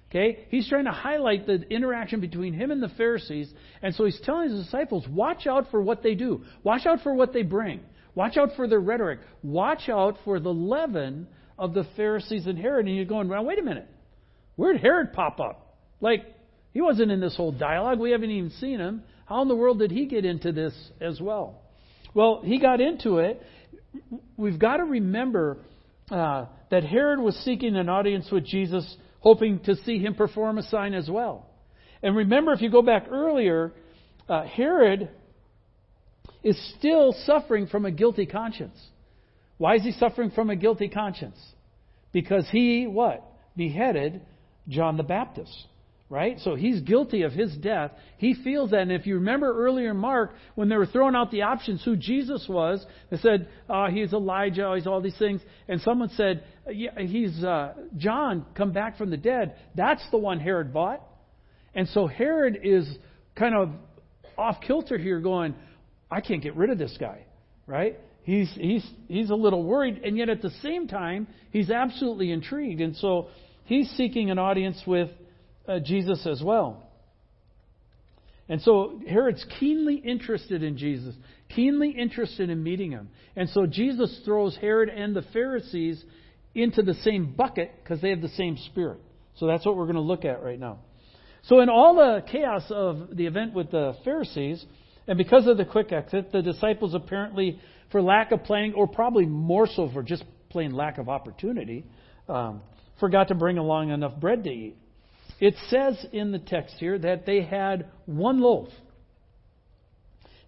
Okay? 0.09 0.45
He's 0.49 0.67
trying 0.67 0.85
to 0.85 0.91
highlight 0.91 1.45
the 1.45 1.61
interaction 1.69 2.19
between 2.19 2.53
him 2.53 2.71
and 2.71 2.81
the 2.81 2.89
Pharisees. 2.89 3.51
And 3.81 3.93
so 3.93 4.05
he's 4.05 4.19
telling 4.21 4.49
his 4.49 4.65
disciples, 4.65 5.07
watch 5.07 5.45
out 5.45 5.69
for 5.69 5.81
what 5.81 6.01
they 6.01 6.15
do. 6.15 6.43
Watch 6.63 6.85
out 6.85 7.01
for 7.01 7.13
what 7.13 7.31
they 7.31 7.43
bring. 7.43 7.81
Watch 8.15 8.37
out 8.37 8.49
for 8.55 8.67
their 8.67 8.79
rhetoric. 8.79 9.19
Watch 9.43 9.87
out 9.87 10.17
for 10.25 10.39
the 10.39 10.53
leaven 10.53 11.27
of 11.57 11.73
the 11.73 11.85
Pharisees 11.95 12.47
and 12.47 12.57
Herod. 12.57 12.87
And 12.87 12.95
you're 12.95 13.05
going, 13.05 13.29
well, 13.29 13.45
wait 13.45 13.59
a 13.59 13.63
minute. 13.63 13.87
Where'd 14.55 14.81
Herod 14.81 15.13
pop 15.13 15.39
up? 15.39 15.77
Like, 16.01 16.25
he 16.73 16.81
wasn't 16.81 17.11
in 17.11 17.19
this 17.19 17.35
whole 17.35 17.51
dialogue. 17.51 17.99
We 17.99 18.11
haven't 18.11 18.31
even 18.31 18.49
seen 18.51 18.79
him. 18.79 19.03
How 19.25 19.43
in 19.43 19.47
the 19.47 19.55
world 19.55 19.79
did 19.79 19.91
he 19.91 20.07
get 20.07 20.25
into 20.25 20.51
this 20.51 20.73
as 20.99 21.21
well? 21.21 21.61
Well, 22.15 22.41
he 22.43 22.59
got 22.59 22.81
into 22.81 23.19
it. 23.19 23.41
We've 24.37 24.57
got 24.59 24.77
to 24.77 24.83
remember 24.83 25.57
uh, 26.09 26.45
that 26.71 26.83
Herod 26.83 27.19
was 27.19 27.35
seeking 27.45 27.75
an 27.75 27.89
audience 27.89 28.27
with 28.31 28.45
Jesus 28.45 28.97
hoping 29.19 29.59
to 29.59 29.75
see 29.75 29.99
him 29.99 30.15
perform 30.15 30.57
a 30.57 30.63
sign 30.63 30.93
as 30.93 31.09
well. 31.09 31.45
And 32.01 32.15
remember, 32.15 32.53
if 32.53 32.61
you 32.61 32.69
go 32.69 32.81
back 32.81 33.07
earlier, 33.11 33.73
uh, 34.27 34.43
Herod 34.43 35.09
is 36.43 36.57
still 36.77 37.13
suffering 37.25 37.67
from 37.67 37.85
a 37.85 37.91
guilty 37.91 38.25
conscience. 38.25 38.77
Why 39.57 39.75
is 39.75 39.83
he 39.83 39.91
suffering 39.91 40.31
from 40.31 40.49
a 40.49 40.55
guilty 40.55 40.87
conscience? 40.87 41.37
Because 42.13 42.47
he, 42.49 42.87
what? 42.87 43.23
Beheaded 43.57 44.21
John 44.67 44.95
the 44.95 45.03
Baptist. 45.03 45.65
Right? 46.11 46.39
So 46.39 46.55
he's 46.55 46.81
guilty 46.81 47.21
of 47.21 47.33
his 47.33 47.55
death. 47.57 47.91
He 48.17 48.33
feels 48.33 48.71
that. 48.71 48.81
And 48.81 48.91
if 48.91 49.05
you 49.05 49.15
remember 49.15 49.63
earlier 49.63 49.93
Mark, 49.93 50.33
when 50.55 50.67
they 50.67 50.75
were 50.75 50.87
throwing 50.87 51.13
out 51.13 51.29
the 51.29 51.43
options 51.43 51.83
who 51.85 51.95
Jesus 51.95 52.47
was, 52.49 52.83
they 53.11 53.17
said, 53.17 53.47
oh, 53.69 53.85
he's 53.91 54.11
Elijah, 54.11 54.73
he's 54.75 54.87
all 54.87 55.01
these 55.01 55.17
things. 55.19 55.39
And 55.67 55.79
someone 55.81 56.09
said, 56.15 56.43
yeah, 56.67 56.99
he's 56.99 57.43
uh, 57.43 57.75
John, 57.95 58.47
come 58.55 58.71
back 58.71 58.97
from 58.97 59.11
the 59.11 59.17
dead. 59.17 59.55
That's 59.75 60.01
the 60.09 60.17
one 60.17 60.39
Herod 60.39 60.73
bought. 60.73 61.03
And 61.75 61.87
so 61.89 62.07
Herod 62.07 62.57
is 62.63 62.89
kind 63.35 63.53
of 63.53 63.69
off 64.35 64.61
kilter 64.65 64.97
here, 64.97 65.19
going, 65.19 65.53
I 66.09 66.21
can't 66.21 66.41
get 66.41 66.55
rid 66.55 66.71
of 66.71 66.79
this 66.79 66.97
guy. 66.99 67.25
Right? 67.67 67.99
He's, 68.23 68.51
he's, 68.55 68.85
he's 69.07 69.29
a 69.29 69.35
little 69.35 69.63
worried, 69.63 70.01
and 70.03 70.17
yet 70.17 70.29
at 70.29 70.41
the 70.41 70.49
same 70.63 70.87
time, 70.87 71.27
he's 71.51 71.69
absolutely 71.69 72.31
intrigued. 72.31 72.81
And 72.81 72.95
so 72.95 73.27
he's 73.65 73.89
seeking 73.91 74.31
an 74.31 74.39
audience 74.39 74.81
with 74.87 75.09
uh, 75.69 75.79
Jesus 75.79 76.25
as 76.25 76.41
well. 76.43 76.83
And 78.49 78.61
so 78.61 78.99
Herod's 79.07 79.45
keenly 79.59 79.95
interested 79.95 80.63
in 80.63 80.77
Jesus, 80.77 81.13
keenly 81.49 81.91
interested 81.91 82.49
in 82.49 82.63
meeting 82.63 82.91
him. 82.91 83.09
And 83.35 83.47
so 83.49 83.67
Jesus 83.67 84.21
throws 84.25 84.57
Herod 84.57 84.89
and 84.89 85.15
the 85.15 85.21
Pharisees 85.33 86.03
into 86.55 86.81
the 86.81 86.95
same 86.95 87.33
bucket 87.35 87.71
because 87.83 88.01
they 88.01 88.09
have 88.09 88.21
the 88.21 88.29
same 88.29 88.57
spirit. 88.57 88.99
So 89.35 89.45
that's 89.45 89.65
what 89.65 89.77
we're 89.77 89.85
going 89.85 89.95
to 89.95 90.01
look 90.01 90.25
at 90.25 90.43
right 90.43 90.59
now. 90.59 90.79
So, 91.43 91.61
in 91.61 91.69
all 91.69 91.95
the 91.95 92.23
chaos 92.29 92.63
of 92.69 93.15
the 93.15 93.25
event 93.25 93.53
with 93.53 93.71
the 93.71 93.95
Pharisees, 94.03 94.65
and 95.07 95.17
because 95.17 95.47
of 95.47 95.57
the 95.57 95.63
quick 95.63 95.93
exit, 95.93 96.31
the 96.33 96.41
disciples 96.41 96.93
apparently, 96.93 97.59
for 97.91 98.01
lack 98.01 98.31
of 98.31 98.43
planning, 98.43 98.73
or 98.73 98.87
probably 98.87 99.25
more 99.25 99.65
so 99.65 99.89
for 99.93 100.03
just 100.03 100.23
plain 100.49 100.73
lack 100.73 100.97
of 100.97 101.07
opportunity, 101.07 101.85
um, 102.27 102.61
forgot 102.99 103.29
to 103.29 103.35
bring 103.35 103.57
along 103.57 103.91
enough 103.91 104.19
bread 104.19 104.43
to 104.43 104.49
eat. 104.49 104.75
It 105.39 105.55
says 105.69 106.05
in 106.11 106.31
the 106.31 106.39
text 106.39 106.75
here 106.79 106.99
that 106.99 107.25
they 107.25 107.41
had 107.41 107.87
one 108.05 108.39
loaf. 108.39 108.69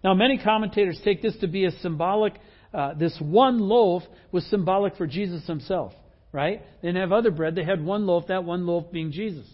Now, 0.04 0.14
many 0.14 0.38
commentators 0.38 1.00
take 1.04 1.22
this 1.22 1.36
to 1.38 1.46
be 1.46 1.64
a 1.64 1.70
symbolic, 1.70 2.34
uh, 2.74 2.94
this 2.94 3.16
one 3.20 3.58
loaf 3.58 4.02
was 4.32 4.44
symbolic 4.46 4.96
for 4.96 5.06
Jesus 5.06 5.46
himself, 5.46 5.92
right? 6.32 6.60
They 6.80 6.88
didn't 6.88 7.00
have 7.00 7.12
other 7.12 7.30
bread. 7.30 7.54
They 7.54 7.64
had 7.64 7.84
one 7.84 8.06
loaf, 8.06 8.24
that 8.28 8.44
one 8.44 8.66
loaf 8.66 8.90
being 8.92 9.12
Jesus. 9.12 9.46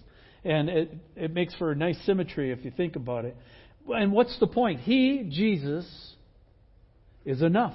And 0.45 0.69
it, 0.69 0.95
it 1.17 1.35
makes 1.35 1.55
for 1.57 1.71
a 1.71 1.77
nice 1.77 1.99
symmetry 2.07 2.51
if 2.51 2.65
you 2.65 2.71
think 2.71 2.97
about 2.97 3.25
it. 3.25 3.37
And 3.89 4.13
what's 4.13 4.39
the 4.41 4.47
point? 4.47 4.81
He, 4.81 5.29
Jesus, 5.31 5.87
is 7.25 7.43
enough. 7.43 7.75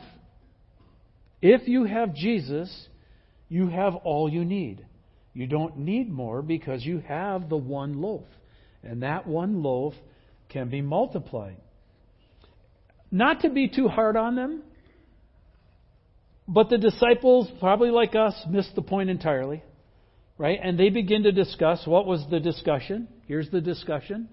If 1.42 1.68
you 1.68 1.84
have 1.84 2.16
Jesus, 2.16 2.88
you 3.50 3.68
have 3.68 3.96
all 3.96 4.30
you 4.30 4.46
need. 4.46 4.86
You 5.34 5.48
don't 5.48 5.80
need 5.80 6.12
more 6.12 6.42
because 6.42 6.86
you 6.86 7.00
have 7.00 7.50
the 7.50 7.58
one 7.58 8.02
loaf. 8.02 8.26
And 8.84 9.04
that 9.04 9.26
one 9.28 9.64
loaf 9.64 9.94
can 10.50 10.70
be 10.70 10.82
multiplied. 10.82 11.58
Not 13.12 13.42
to 13.42 13.50
be 13.50 13.68
too 13.68 13.88
hard 13.88 14.16
on 14.18 14.36
them, 14.36 14.64
but 16.48 16.70
the 16.70 16.78
disciples, 16.78 17.50
probably 17.60 17.90
like 17.90 18.16
us, 18.16 18.36
missed 18.50 18.76
the 18.76 18.82
point 18.82 19.10
entirely. 19.10 19.64
Right? 20.38 20.60
And 20.62 20.80
they 20.80 20.90
begin 20.90 21.24
to 21.24 21.32
discuss 21.32 21.86
what 21.86 22.06
was 22.06 22.26
the 22.30 22.40
discussion. 22.40 23.08
Here's 23.28 23.50
the 23.50 23.62
discussion. 23.62 24.30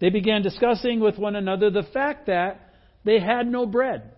They 0.00 0.10
began 0.10 0.42
discussing 0.42 1.00
with 1.00 1.18
one 1.18 1.36
another 1.36 1.70
the 1.70 1.82
fact 1.82 2.26
that 2.26 2.74
they 3.04 3.18
had 3.18 3.46
no 3.46 3.66
bread. 3.66 4.12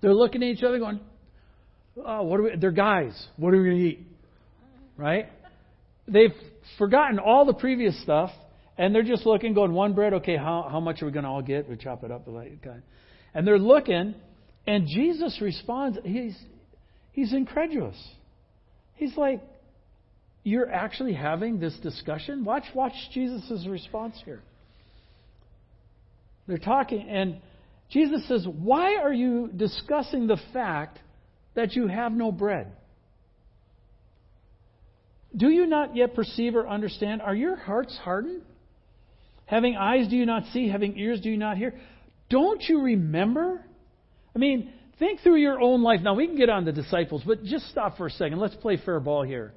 They're 0.00 0.14
looking 0.14 0.42
at 0.42 0.48
each 0.48 0.62
other 0.62 0.78
going, 0.78 1.00
oh, 2.04 2.22
what 2.22 2.40
are 2.40 2.42
we, 2.44 2.56
they're 2.56 2.70
guys. 2.70 3.26
What 3.36 3.54
are 3.54 3.58
we 3.58 3.64
going 3.68 3.78
to 3.78 3.84
eat? 3.84 4.06
Right? 4.96 5.26
They've 6.06 6.34
forgotten 6.78 7.18
all 7.18 7.44
the 7.44 7.54
previous 7.54 8.00
stuff, 8.02 8.30
and 8.76 8.94
they're 8.94 9.02
just 9.02 9.26
looking, 9.26 9.54
going, 9.54 9.72
one 9.72 9.94
bread, 9.94 10.14
okay, 10.14 10.36
how, 10.36 10.68
how 10.70 10.80
much 10.80 11.02
are 11.02 11.06
we 11.06 11.12
going 11.12 11.24
to 11.24 11.30
all 11.30 11.42
get? 11.42 11.68
We 11.68 11.76
chop 11.76 12.04
it 12.04 12.10
up. 12.10 12.26
And 13.34 13.46
they're 13.46 13.58
looking, 13.58 14.14
and 14.66 14.86
Jesus 14.86 15.38
responds, 15.40 15.98
he's, 16.04 16.36
he's 17.12 17.32
incredulous. 17.32 17.96
He's 18.96 19.16
like, 19.16 19.42
you're 20.42 20.70
actually 20.70 21.14
having 21.14 21.58
this 21.58 21.74
discussion? 21.82 22.44
Watch, 22.44 22.64
watch 22.74 22.92
Jesus' 23.12 23.66
response 23.66 24.20
here. 24.24 24.42
They're 26.46 26.58
talking, 26.58 27.08
and 27.08 27.38
Jesus 27.90 28.26
says, 28.28 28.46
Why 28.46 28.96
are 28.96 29.12
you 29.12 29.48
discussing 29.54 30.26
the 30.26 30.38
fact 30.52 30.98
that 31.54 31.74
you 31.74 31.86
have 31.86 32.12
no 32.12 32.30
bread? 32.30 32.70
Do 35.36 35.48
you 35.48 35.66
not 35.66 35.96
yet 35.96 36.14
perceive 36.14 36.54
or 36.54 36.68
understand? 36.68 37.22
Are 37.22 37.34
your 37.34 37.56
hearts 37.56 37.98
hardened? 38.02 38.42
Having 39.46 39.76
eyes, 39.76 40.08
do 40.08 40.16
you 40.16 40.26
not 40.26 40.44
see? 40.52 40.68
Having 40.68 40.98
ears, 40.98 41.20
do 41.20 41.30
you 41.30 41.36
not 41.36 41.56
hear? 41.56 41.74
Don't 42.30 42.62
you 42.62 42.82
remember? 42.82 43.64
I 44.34 44.38
mean, 44.38 44.72
think 44.98 45.20
through 45.20 45.36
your 45.36 45.60
own 45.60 45.82
life. 45.82 46.00
Now, 46.02 46.14
we 46.14 46.26
can 46.26 46.36
get 46.36 46.48
on 46.48 46.64
the 46.64 46.72
disciples, 46.72 47.22
but 47.26 47.44
just 47.44 47.68
stop 47.70 47.96
for 47.96 48.06
a 48.06 48.10
second. 48.10 48.38
Let's 48.38 48.54
play 48.54 48.78
fair 48.82 49.00
ball 49.00 49.22
here. 49.22 49.52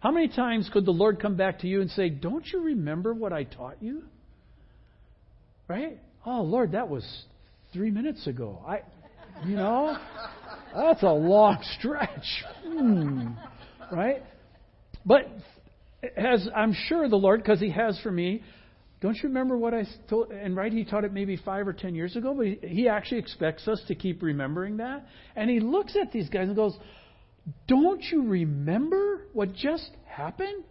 How 0.00 0.10
many 0.10 0.28
times 0.28 0.68
could 0.72 0.84
the 0.84 0.92
Lord 0.92 1.20
come 1.20 1.36
back 1.36 1.60
to 1.60 1.66
you 1.66 1.80
and 1.80 1.90
say, 1.90 2.08
Don't 2.08 2.46
you 2.52 2.62
remember 2.62 3.14
what 3.14 3.32
I 3.32 3.44
taught 3.44 3.80
you? 3.80 4.02
Right? 5.68 5.98
Oh, 6.26 6.42
Lord, 6.42 6.72
that 6.72 6.88
was 6.88 7.04
three 7.72 7.90
minutes 7.90 8.26
ago. 8.26 8.62
I, 8.66 8.80
you 9.46 9.56
know, 9.56 9.96
that's 10.74 11.02
a 11.02 11.12
long 11.12 11.58
stretch. 11.78 12.44
Hmm. 12.64 13.28
Right? 13.92 14.22
But 15.04 15.28
as 16.16 16.48
I'm 16.54 16.74
sure 16.88 17.08
the 17.08 17.16
Lord, 17.16 17.42
because 17.42 17.60
He 17.60 17.70
has 17.70 17.98
for 18.00 18.10
me, 18.10 18.42
don't 19.00 19.16
you 19.16 19.24
remember 19.24 19.56
what 19.56 19.74
I 19.74 19.84
told? 20.08 20.30
And 20.30 20.56
right, 20.56 20.72
He 20.72 20.84
taught 20.84 21.04
it 21.04 21.12
maybe 21.12 21.36
five 21.36 21.66
or 21.66 21.72
ten 21.72 21.94
years 21.94 22.16
ago, 22.16 22.34
but 22.34 22.46
He, 22.46 22.58
he 22.62 22.88
actually 22.88 23.18
expects 23.18 23.66
us 23.66 23.80
to 23.88 23.94
keep 23.94 24.22
remembering 24.22 24.78
that. 24.78 25.06
And 25.34 25.50
He 25.50 25.60
looks 25.60 25.96
at 26.00 26.12
these 26.12 26.28
guys 26.28 26.46
and 26.46 26.56
goes, 26.56 26.76
Don't 27.66 28.02
you 28.10 28.28
remember 28.28 29.26
what 29.32 29.54
just 29.54 29.90
happened? 30.06 30.64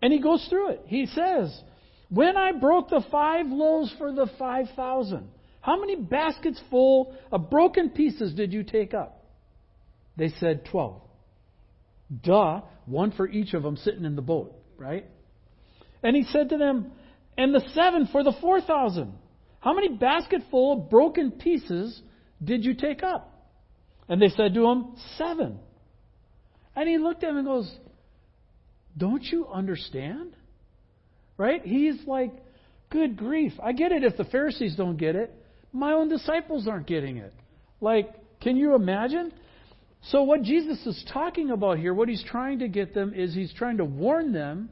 And 0.00 0.12
He 0.12 0.20
goes 0.20 0.46
through 0.48 0.70
it. 0.70 0.82
He 0.86 1.06
says, 1.06 1.60
When 2.08 2.36
I 2.36 2.52
broke 2.52 2.88
the 2.88 3.04
five 3.10 3.46
loaves 3.46 3.94
for 3.98 4.12
the 4.12 4.30
5,000, 4.38 5.28
How 5.60 5.78
many 5.78 5.96
baskets 5.96 6.60
full 6.70 7.14
of 7.30 7.50
broken 7.50 7.90
pieces 7.90 8.34
did 8.34 8.52
you 8.52 8.62
take 8.62 8.94
up? 8.94 9.22
They 10.16 10.30
said 10.40 10.64
12. 10.70 11.02
Duh, 12.22 12.62
one 12.86 13.12
for 13.12 13.28
each 13.28 13.54
of 13.54 13.62
them 13.62 13.76
sitting 13.76 14.04
in 14.04 14.16
the 14.16 14.22
boat, 14.22 14.54
right? 14.76 15.06
And 16.02 16.16
he 16.16 16.24
said 16.24 16.50
to 16.50 16.56
them, 16.56 16.92
And 17.36 17.54
the 17.54 17.62
seven 17.74 18.08
for 18.10 18.22
the 18.22 18.32
4,000. 18.40 19.12
How 19.60 19.74
many 19.74 19.88
basketful 19.96 20.72
of 20.72 20.90
broken 20.90 21.32
pieces 21.32 22.00
did 22.42 22.64
you 22.64 22.74
take 22.74 23.02
up? 23.02 23.34
And 24.08 24.22
they 24.22 24.28
said 24.28 24.54
to 24.54 24.64
him, 24.66 24.96
Seven. 25.16 25.58
And 26.74 26.88
he 26.88 26.96
looked 26.96 27.24
at 27.24 27.30
him 27.30 27.38
and 27.38 27.46
goes, 27.46 27.70
Don't 28.96 29.24
you 29.24 29.48
understand? 29.48 30.34
Right? 31.36 31.64
He's 31.64 31.96
like, 32.06 32.32
Good 32.90 33.16
grief. 33.16 33.52
I 33.62 33.72
get 33.72 33.92
it 33.92 34.02
if 34.02 34.16
the 34.16 34.24
Pharisees 34.24 34.76
don't 34.76 34.96
get 34.96 35.14
it. 35.14 35.34
My 35.72 35.92
own 35.92 36.08
disciples 36.08 36.66
aren't 36.66 36.86
getting 36.86 37.18
it. 37.18 37.34
Like, 37.80 38.14
can 38.40 38.56
you 38.56 38.74
imagine? 38.74 39.32
So, 40.02 40.22
what 40.22 40.42
Jesus 40.42 40.78
is 40.86 41.04
talking 41.12 41.50
about 41.50 41.78
here, 41.78 41.92
what 41.92 42.08
he's 42.08 42.22
trying 42.22 42.60
to 42.60 42.68
get 42.68 42.94
them, 42.94 43.12
is 43.14 43.34
he's 43.34 43.52
trying 43.52 43.78
to 43.78 43.84
warn 43.84 44.32
them 44.32 44.70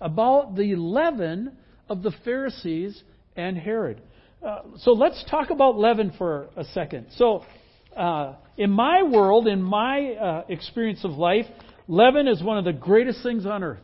about 0.00 0.54
the 0.54 0.76
leaven 0.76 1.56
of 1.88 2.02
the 2.02 2.12
Pharisees 2.24 3.02
and 3.36 3.58
Herod. 3.58 4.00
Uh, 4.42 4.60
so, 4.78 4.92
let's 4.92 5.22
talk 5.30 5.50
about 5.50 5.76
leaven 5.76 6.12
for 6.16 6.48
a 6.56 6.64
second. 6.64 7.08
So, 7.16 7.44
uh, 7.96 8.36
in 8.56 8.70
my 8.70 9.02
world, 9.02 9.48
in 9.48 9.60
my 9.60 10.12
uh, 10.12 10.44
experience 10.48 11.04
of 11.04 11.12
life, 11.12 11.46
leaven 11.88 12.28
is 12.28 12.42
one 12.42 12.56
of 12.56 12.64
the 12.64 12.72
greatest 12.72 13.22
things 13.22 13.44
on 13.44 13.64
earth. 13.64 13.80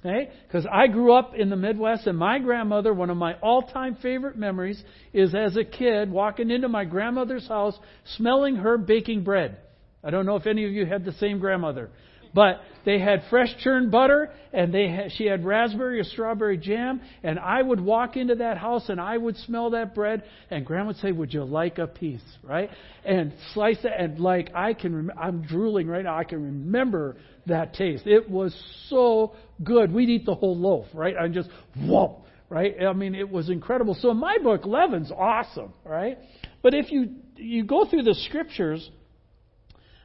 Okay? 0.00 0.30
Because 0.46 0.66
I 0.70 0.86
grew 0.86 1.12
up 1.12 1.34
in 1.34 1.50
the 1.50 1.56
Midwest, 1.56 2.06
and 2.06 2.16
my 2.16 2.38
grandmother, 2.38 2.94
one 2.94 3.10
of 3.10 3.16
my 3.16 3.34
all 3.40 3.62
time 3.62 3.96
favorite 4.00 4.36
memories, 4.36 4.82
is 5.12 5.34
as 5.34 5.56
a 5.56 5.64
kid 5.64 6.10
walking 6.10 6.50
into 6.50 6.68
my 6.68 6.84
grandmother's 6.84 7.48
house 7.48 7.76
smelling 8.16 8.56
her 8.56 8.78
baking 8.78 9.24
bread. 9.24 9.58
I 10.02 10.10
don't 10.10 10.26
know 10.26 10.36
if 10.36 10.46
any 10.46 10.64
of 10.64 10.72
you 10.72 10.86
had 10.86 11.04
the 11.04 11.12
same 11.12 11.38
grandmother. 11.38 11.90
But 12.34 12.60
they 12.84 12.98
had 12.98 13.22
fresh 13.30 13.48
churned 13.62 13.90
butter, 13.90 14.30
and 14.52 14.72
they 14.72 14.88
had, 14.88 15.12
she 15.12 15.26
had 15.26 15.44
raspberry 15.44 16.00
or 16.00 16.04
strawberry 16.04 16.58
jam. 16.58 17.00
And 17.22 17.38
I 17.38 17.62
would 17.62 17.80
walk 17.80 18.16
into 18.16 18.36
that 18.36 18.58
house, 18.58 18.88
and 18.88 19.00
I 19.00 19.16
would 19.16 19.36
smell 19.38 19.70
that 19.70 19.94
bread, 19.94 20.22
and 20.50 20.64
Grandma 20.64 20.88
would 20.88 20.96
say, 20.96 21.12
"Would 21.12 21.32
you 21.32 21.44
like 21.44 21.78
a 21.78 21.86
piece?" 21.86 22.22
Right? 22.42 22.70
And 23.04 23.32
slice 23.54 23.78
it, 23.84 23.92
and 23.96 24.18
like 24.18 24.50
I 24.54 24.74
can, 24.74 24.94
rem- 24.94 25.18
I'm 25.18 25.42
drooling 25.42 25.88
right 25.88 26.04
now. 26.04 26.16
I 26.16 26.24
can 26.24 26.42
remember 26.42 27.16
that 27.46 27.74
taste. 27.74 28.06
It 28.06 28.28
was 28.28 28.54
so 28.88 29.34
good. 29.62 29.92
We'd 29.92 30.10
eat 30.10 30.26
the 30.26 30.34
whole 30.34 30.56
loaf, 30.56 30.86
right? 30.92 31.14
I 31.16 31.28
just 31.28 31.48
whoa, 31.76 32.24
right? 32.50 32.74
I 32.82 32.92
mean, 32.92 33.14
it 33.14 33.28
was 33.28 33.48
incredible. 33.48 33.94
So 33.94 34.10
in 34.10 34.18
my 34.18 34.38
book, 34.38 34.66
leaven's 34.66 35.10
awesome, 35.10 35.72
right? 35.84 36.18
But 36.62 36.74
if 36.74 36.90
you 36.92 37.14
you 37.36 37.64
go 37.64 37.86
through 37.86 38.02
the 38.02 38.14
scriptures 38.14 38.90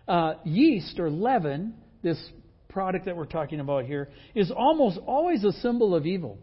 uh, 0.07 0.35
yeast 0.43 0.99
or 0.99 1.09
leaven, 1.09 1.73
this 2.01 2.21
product 2.69 3.05
that 3.05 3.15
we're 3.15 3.25
talking 3.25 3.59
about 3.59 3.85
here, 3.85 4.09
is 4.35 4.51
almost 4.51 4.99
always 5.05 5.43
a 5.43 5.51
symbol 5.53 5.95
of 5.95 6.05
evil. 6.05 6.39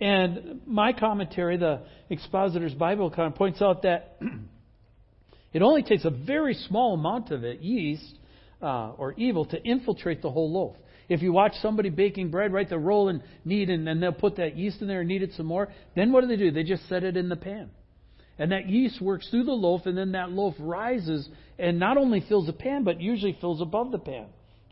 And 0.00 0.60
my 0.66 0.92
commentary, 0.92 1.56
the 1.56 1.82
Expositor's 2.10 2.74
Bible, 2.74 3.10
kind 3.10 3.32
of 3.32 3.36
points 3.36 3.62
out 3.62 3.82
that 3.82 4.18
it 5.52 5.62
only 5.62 5.82
takes 5.82 6.04
a 6.04 6.10
very 6.10 6.54
small 6.54 6.94
amount 6.94 7.30
of 7.30 7.44
it, 7.44 7.60
yeast 7.60 8.18
uh, 8.60 8.90
or 8.92 9.12
evil, 9.12 9.44
to 9.46 9.62
infiltrate 9.62 10.20
the 10.20 10.30
whole 10.30 10.52
loaf. 10.52 10.76
If 11.08 11.22
you 11.22 11.32
watch 11.32 11.52
somebody 11.60 11.90
baking 11.90 12.30
bread, 12.30 12.52
right, 12.52 12.68
they'll 12.68 12.78
roll 12.78 13.08
and 13.08 13.22
knead, 13.44 13.70
and 13.70 13.86
then 13.86 14.00
they'll 14.00 14.12
put 14.12 14.36
that 14.36 14.56
yeast 14.56 14.80
in 14.80 14.88
there 14.88 15.00
and 15.00 15.08
knead 15.08 15.22
it 15.22 15.32
some 15.36 15.46
more. 15.46 15.68
Then 15.94 16.12
what 16.12 16.22
do 16.22 16.26
they 16.26 16.36
do? 16.36 16.50
They 16.50 16.64
just 16.64 16.88
set 16.88 17.04
it 17.04 17.16
in 17.16 17.28
the 17.28 17.36
pan. 17.36 17.70
And 18.38 18.52
that 18.52 18.68
yeast 18.68 19.00
works 19.00 19.28
through 19.30 19.44
the 19.44 19.52
loaf, 19.52 19.86
and 19.86 19.96
then 19.96 20.12
that 20.12 20.30
loaf 20.30 20.54
rises 20.58 21.28
and 21.58 21.78
not 21.78 21.96
only 21.96 22.20
fills 22.20 22.46
the 22.46 22.52
pan, 22.52 22.82
but 22.82 23.00
usually 23.00 23.36
fills 23.40 23.60
above 23.60 23.92
the 23.92 23.98
pan. 23.98 24.26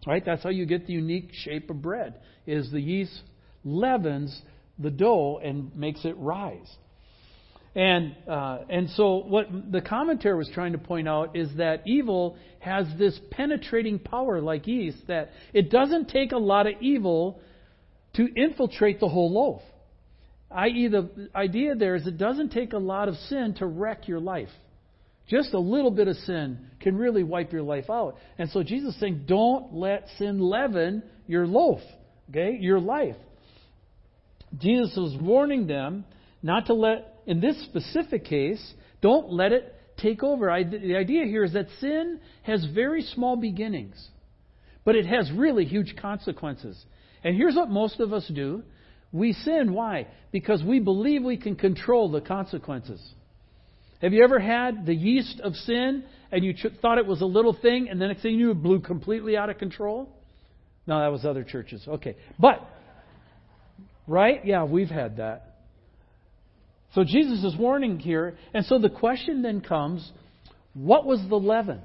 Right? 0.06 0.24
That's 0.24 0.42
how 0.42 0.50
you 0.50 0.66
get 0.66 0.86
the 0.86 0.94
unique 0.94 1.30
shape 1.32 1.70
of 1.70 1.80
bread. 1.80 2.14
Is 2.46 2.70
the 2.72 2.80
yeast 2.80 3.22
leavens 3.64 4.42
the 4.78 4.90
dough 4.90 5.40
and 5.42 5.74
makes 5.76 6.04
it 6.04 6.16
rise. 6.18 6.76
And 7.74 8.14
uh, 8.28 8.58
and 8.68 8.90
so 8.90 9.18
what 9.18 9.46
the 9.70 9.80
commentary 9.80 10.36
was 10.36 10.50
trying 10.52 10.72
to 10.72 10.78
point 10.78 11.08
out 11.08 11.36
is 11.36 11.48
that 11.56 11.86
evil 11.86 12.36
has 12.58 12.86
this 12.98 13.18
penetrating 13.30 13.98
power 13.98 14.40
like 14.40 14.66
yeast 14.66 14.98
that 15.08 15.30
it 15.54 15.70
doesn't 15.70 16.10
take 16.10 16.32
a 16.32 16.38
lot 16.38 16.66
of 16.66 16.74
evil 16.80 17.40
to 18.14 18.28
infiltrate 18.36 19.00
the 19.00 19.08
whole 19.08 19.32
loaf. 19.32 19.62
I.e., 20.54 20.88
the 20.88 21.28
idea 21.34 21.74
there 21.74 21.94
is 21.94 22.06
it 22.06 22.18
doesn't 22.18 22.50
take 22.50 22.72
a 22.72 22.78
lot 22.78 23.08
of 23.08 23.16
sin 23.28 23.54
to 23.58 23.66
wreck 23.66 24.08
your 24.08 24.20
life. 24.20 24.48
Just 25.28 25.54
a 25.54 25.58
little 25.58 25.90
bit 25.90 26.08
of 26.08 26.16
sin 26.16 26.58
can 26.80 26.96
really 26.96 27.22
wipe 27.22 27.52
your 27.52 27.62
life 27.62 27.88
out. 27.88 28.16
And 28.38 28.50
so 28.50 28.62
Jesus 28.62 28.94
is 28.94 29.00
saying, 29.00 29.24
don't 29.26 29.72
let 29.72 30.08
sin 30.18 30.40
leaven 30.40 31.02
your 31.26 31.46
loaf, 31.46 31.80
okay, 32.30 32.58
your 32.60 32.80
life. 32.80 33.16
Jesus 34.58 34.94
was 34.96 35.16
warning 35.20 35.66
them 35.66 36.04
not 36.42 36.66
to 36.66 36.74
let, 36.74 37.20
in 37.26 37.40
this 37.40 37.62
specific 37.64 38.24
case, 38.24 38.74
don't 39.00 39.32
let 39.32 39.52
it 39.52 39.74
take 39.96 40.22
over. 40.22 40.50
I, 40.50 40.64
the 40.64 40.96
idea 40.96 41.24
here 41.24 41.44
is 41.44 41.52
that 41.52 41.68
sin 41.80 42.20
has 42.42 42.66
very 42.74 43.02
small 43.02 43.36
beginnings, 43.36 44.08
but 44.84 44.96
it 44.96 45.06
has 45.06 45.30
really 45.32 45.64
huge 45.64 45.94
consequences. 46.00 46.84
And 47.22 47.36
here's 47.36 47.54
what 47.54 47.70
most 47.70 48.00
of 48.00 48.12
us 48.12 48.30
do 48.34 48.64
we 49.12 49.34
sin. 49.34 49.72
Why? 49.72 50.08
Because 50.32 50.62
we 50.62 50.80
believe 50.80 51.22
we 51.22 51.36
can 51.36 51.54
control 51.54 52.10
the 52.10 52.20
consequences. 52.20 53.00
Have 54.00 54.12
you 54.12 54.24
ever 54.24 54.40
had 54.40 54.84
the 54.86 54.94
yeast 54.94 55.40
of 55.40 55.54
sin 55.54 56.04
and 56.32 56.44
you 56.44 56.54
thought 56.80 56.98
it 56.98 57.06
was 57.06 57.20
a 57.20 57.26
little 57.26 57.52
thing 57.52 57.88
and 57.88 58.00
the 58.00 58.08
next 58.08 58.22
thing 58.22 58.32
you 58.32 58.46
knew 58.46 58.50
it 58.50 58.62
blew 58.62 58.80
completely 58.80 59.36
out 59.36 59.50
of 59.50 59.58
control? 59.58 60.08
No, 60.86 60.98
that 60.98 61.12
was 61.12 61.24
other 61.24 61.44
churches. 61.44 61.84
Okay. 61.86 62.16
But, 62.38 62.66
right? 64.08 64.44
Yeah, 64.44 64.64
we've 64.64 64.88
had 64.88 65.18
that. 65.18 65.56
So 66.94 67.04
Jesus 67.04 67.44
is 67.44 67.56
warning 67.56 67.98
here. 67.98 68.36
And 68.52 68.64
so 68.66 68.78
the 68.78 68.90
question 68.90 69.42
then 69.42 69.60
comes 69.60 70.10
what 70.74 71.04
was 71.04 71.20
the 71.28 71.36
leaven? 71.36 71.80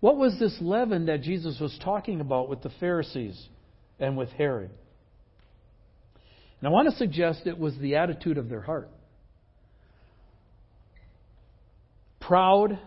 What 0.00 0.16
was 0.16 0.38
this 0.38 0.56
leaven 0.60 1.06
that 1.06 1.22
Jesus 1.22 1.58
was 1.60 1.76
talking 1.82 2.20
about 2.20 2.48
with 2.48 2.62
the 2.62 2.70
Pharisees 2.78 3.42
and 3.98 4.16
with 4.16 4.30
Herod? 4.30 4.70
And 6.60 6.68
I 6.68 6.70
want 6.70 6.90
to 6.90 6.96
suggest 6.96 7.46
it 7.46 7.58
was 7.58 7.76
the 7.78 7.96
attitude 7.96 8.36
of 8.36 8.48
their 8.48 8.60
heart. 8.60 8.90
Proud, 12.20 12.78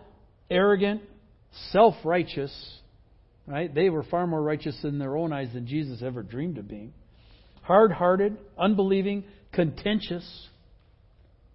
arrogant, 0.48 1.02
self 1.72 1.94
righteous, 2.04 2.52
right? 3.46 3.72
They 3.74 3.90
were 3.90 4.04
far 4.04 4.26
more 4.26 4.42
righteous 4.42 4.78
in 4.84 4.98
their 4.98 5.16
own 5.16 5.32
eyes 5.32 5.48
than 5.52 5.66
Jesus 5.66 6.02
ever 6.02 6.22
dreamed 6.22 6.58
of 6.58 6.68
being. 6.68 6.92
Hard 7.62 7.92
hearted, 7.92 8.36
unbelieving, 8.56 9.24
contentious. 9.52 10.48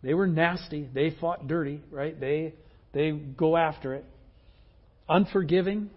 They 0.02 0.14
were 0.14 0.28
nasty. 0.28 0.90
They 0.94 1.16
fought 1.22 1.48
dirty, 1.48 1.82
right? 1.92 2.20
They, 2.20 2.54
they 2.94 3.12
go 3.12 3.56
after 3.56 3.96
it. 3.96 4.06
Unforgiving, 5.08 5.90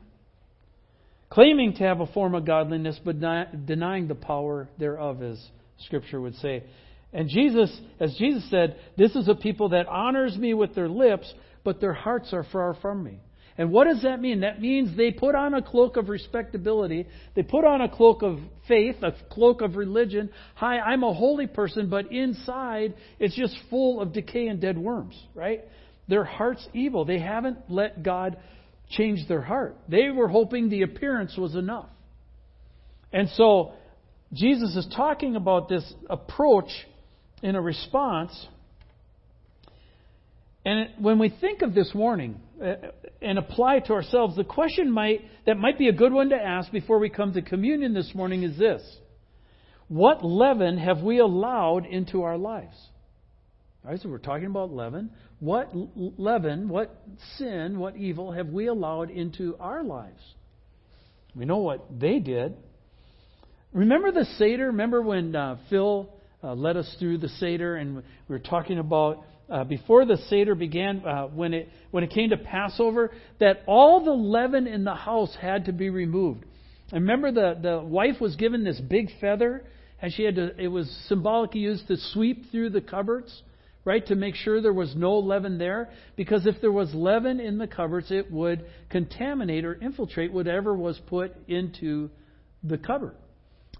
claiming 1.31 1.75
to 1.75 1.85
have 1.85 2.01
a 2.01 2.07
form 2.07 2.35
of 2.35 2.47
godliness, 2.47 2.99
but 3.05 3.21
denying 3.21 4.09
the 4.09 4.15
power 4.15 4.69
thereof, 4.79 5.23
as 5.23 5.39
Scripture 5.79 6.21
would 6.21 6.37
say. 6.37 6.65
And 7.13 7.29
Jesus, 7.29 7.71
as 8.01 8.15
Jesus 8.17 8.49
said, 8.51 8.77
this 8.97 9.15
is 9.15 9.29
a 9.29 9.35
people 9.35 9.71
that 9.71 9.87
honors 9.87 10.37
me 10.37 10.55
with 10.55 10.75
their 10.75 10.89
lips, 10.89 11.33
but 11.65 11.81
their 11.81 11.93
hearts 11.93 12.33
are 12.33 12.47
far 12.51 12.75
from 12.81 13.05
me. 13.05 13.21
And 13.59 13.71
what 13.71 13.85
does 13.85 14.03
that 14.03 14.21
mean? 14.21 14.41
That 14.41 14.63
means 14.63 14.97
they 14.97 15.11
put 15.11 15.35
on 15.35 15.53
a 15.53 15.61
cloak 15.61 15.99
of 15.99 16.09
respectability. 16.09 17.07
They 17.35 17.43
put 17.43 17.67
on 17.67 17.83
a 17.83 17.89
cloak 17.89 18.23
of 18.23 18.39
faith, 18.67 18.97
a 19.03 19.13
cloak 19.31 19.61
of 19.61 19.77
religion. 19.77 20.31
Hi, 20.55 20.79
I'm 20.79 21.03
a 21.03 21.13
holy 21.13 21.47
person, 21.47 21.91
but 21.91 22.11
inside 22.11 22.95
it's 23.19 23.37
just 23.37 23.55
full 23.69 24.01
of 24.01 24.15
decay 24.15 24.49
and 24.49 24.59
dead 24.59 24.79
worms, 24.79 25.21
right? 25.35 25.61
Their 26.09 26.25
heart's 26.25 26.67
evil. 26.73 27.05
They 27.05 27.19
haven't 27.19 27.59
let 27.69 28.03
God 28.03 28.39
change 28.89 29.29
their 29.29 29.43
heart. 29.43 29.77
They 29.87 30.09
were 30.09 30.29
hoping 30.29 30.71
the 30.71 30.83
appearance 30.83 31.37
was 31.37 31.55
enough. 31.55 31.91
And 33.13 33.29
so 33.37 33.75
Jesus 34.33 34.77
is 34.77 34.87
talking 34.97 35.37
about 35.37 35.69
this 35.69 35.93
approach 36.09 36.71
in 37.43 37.55
a 37.55 37.61
response. 37.61 38.47
And 40.65 40.91
when 40.99 41.19
we 41.19 41.29
think 41.29 41.63
of 41.63 41.75
this 41.75 41.91
warning 41.95 42.41
uh, 42.63 42.75
and 43.21 43.39
apply 43.39 43.77
it 43.77 43.87
to 43.87 43.93
ourselves, 43.93 44.37
the 44.37 44.45
question 44.45 44.91
might, 44.91 45.21
that 45.45 45.59
might 45.59 45.77
be 45.77 45.89
a 45.89 45.93
good 45.93 46.13
one 46.13 46.31
to 46.31 46.37
ask 46.37 46.71
before 46.73 46.99
we 46.99 47.11
come 47.11 47.33
to 47.35 47.43
communion 47.43 47.93
this 47.93 48.13
morning 48.15 48.43
is 48.43 48.57
this 48.57 48.83
What 49.89 50.25
leaven 50.25 50.79
have 50.79 51.01
we 51.01 51.19
allowed 51.19 51.85
into 51.85 52.23
our 52.23 52.39
lives? 52.39 52.77
All 53.85 53.91
right, 53.91 54.01
so 54.01 54.09
we're 54.09 54.19
talking 54.19 54.47
about 54.47 54.73
leaven. 54.73 55.11
What 55.41 55.73
leaven, 55.75 56.69
what 56.69 57.03
sin, 57.37 57.81
what 57.81 57.97
evil 57.97 58.31
have 58.31 58.47
we 58.47 58.69
allowed 58.69 59.11
into 59.11 59.57
our 59.59 59.83
lives? 59.83 60.23
We 61.35 61.45
know 61.45 61.59
what 61.59 61.99
they 61.99 62.21
did. 62.21 62.55
Remember 63.73 64.13
the 64.13 64.27
Seder? 64.37 64.67
Remember 64.67 65.01
when 65.01 65.35
uh, 65.35 65.57
Phil 65.71 66.11
uh, 66.45 66.53
led 66.55 66.77
us 66.77 66.95
through 66.99 67.19
the 67.19 67.29
Seder 67.29 67.77
and 67.77 67.97
we 67.97 68.03
were 68.29 68.39
talking 68.39 68.79
about 68.79 69.25
uh, 69.49 69.65
before 69.65 70.05
the 70.05 70.19
Seder 70.29 70.55
began, 70.55 71.03
uh, 71.07 71.27
when, 71.29 71.55
it, 71.55 71.69
when 71.91 72.05
it 72.05 72.11
came 72.11 72.31
to 72.31 72.37
Passover, 72.37 73.11
that 73.41 73.63
all 73.67 74.05
the 74.05 74.13
leaven 74.13 74.67
in 74.67 74.85
the 74.85 74.95
house 74.95 75.35
had 75.41 75.67
to 75.67 75.73
be 75.73 75.89
removed. 75.89 76.45
And 76.91 77.03
remember, 77.03 77.33
the, 77.33 77.59
the 77.61 77.81
wife 77.83 78.21
was 78.21 78.37
given 78.37 78.63
this 78.63 78.79
big 78.79 79.09
feather, 79.21 79.65
and 80.01 80.13
she 80.13 80.25
had 80.25 80.35
to, 80.37 80.63
it 80.63 80.69
was 80.69 80.91
symbolically 81.09 81.61
used 81.61 81.89
to 81.89 81.97
sweep 82.13 82.51
through 82.51 82.71
the 82.71 82.81
cupboards, 82.83 83.43
right, 83.85 84.07
to 84.07 84.15
make 84.15 84.35
sure 84.35 84.61
there 84.61 84.73
was 84.73 84.95
no 84.95 85.19
leaven 85.19 85.57
there. 85.57 85.91
Because 86.17 86.47
if 86.47 86.61
there 86.61 86.73
was 86.73 86.93
leaven 86.95 87.41
in 87.41 87.57
the 87.57 87.67
cupboards, 87.67 88.11
it 88.11 88.31
would 88.31 88.67
contaminate 88.91 89.65
or 89.65 89.75
infiltrate 89.75 90.33
whatever 90.33 90.75
was 90.75 91.01
put 91.09 91.35
into 91.49 92.11
the 92.63 92.77
cupboard. 92.77 93.17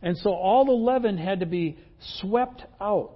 And 0.03 0.17
so 0.19 0.31
all 0.31 0.65
the 0.65 0.73
leaven 0.73 1.17
had 1.17 1.41
to 1.41 1.47
be 1.47 1.79
swept 2.21 2.63
out. 2.81 3.13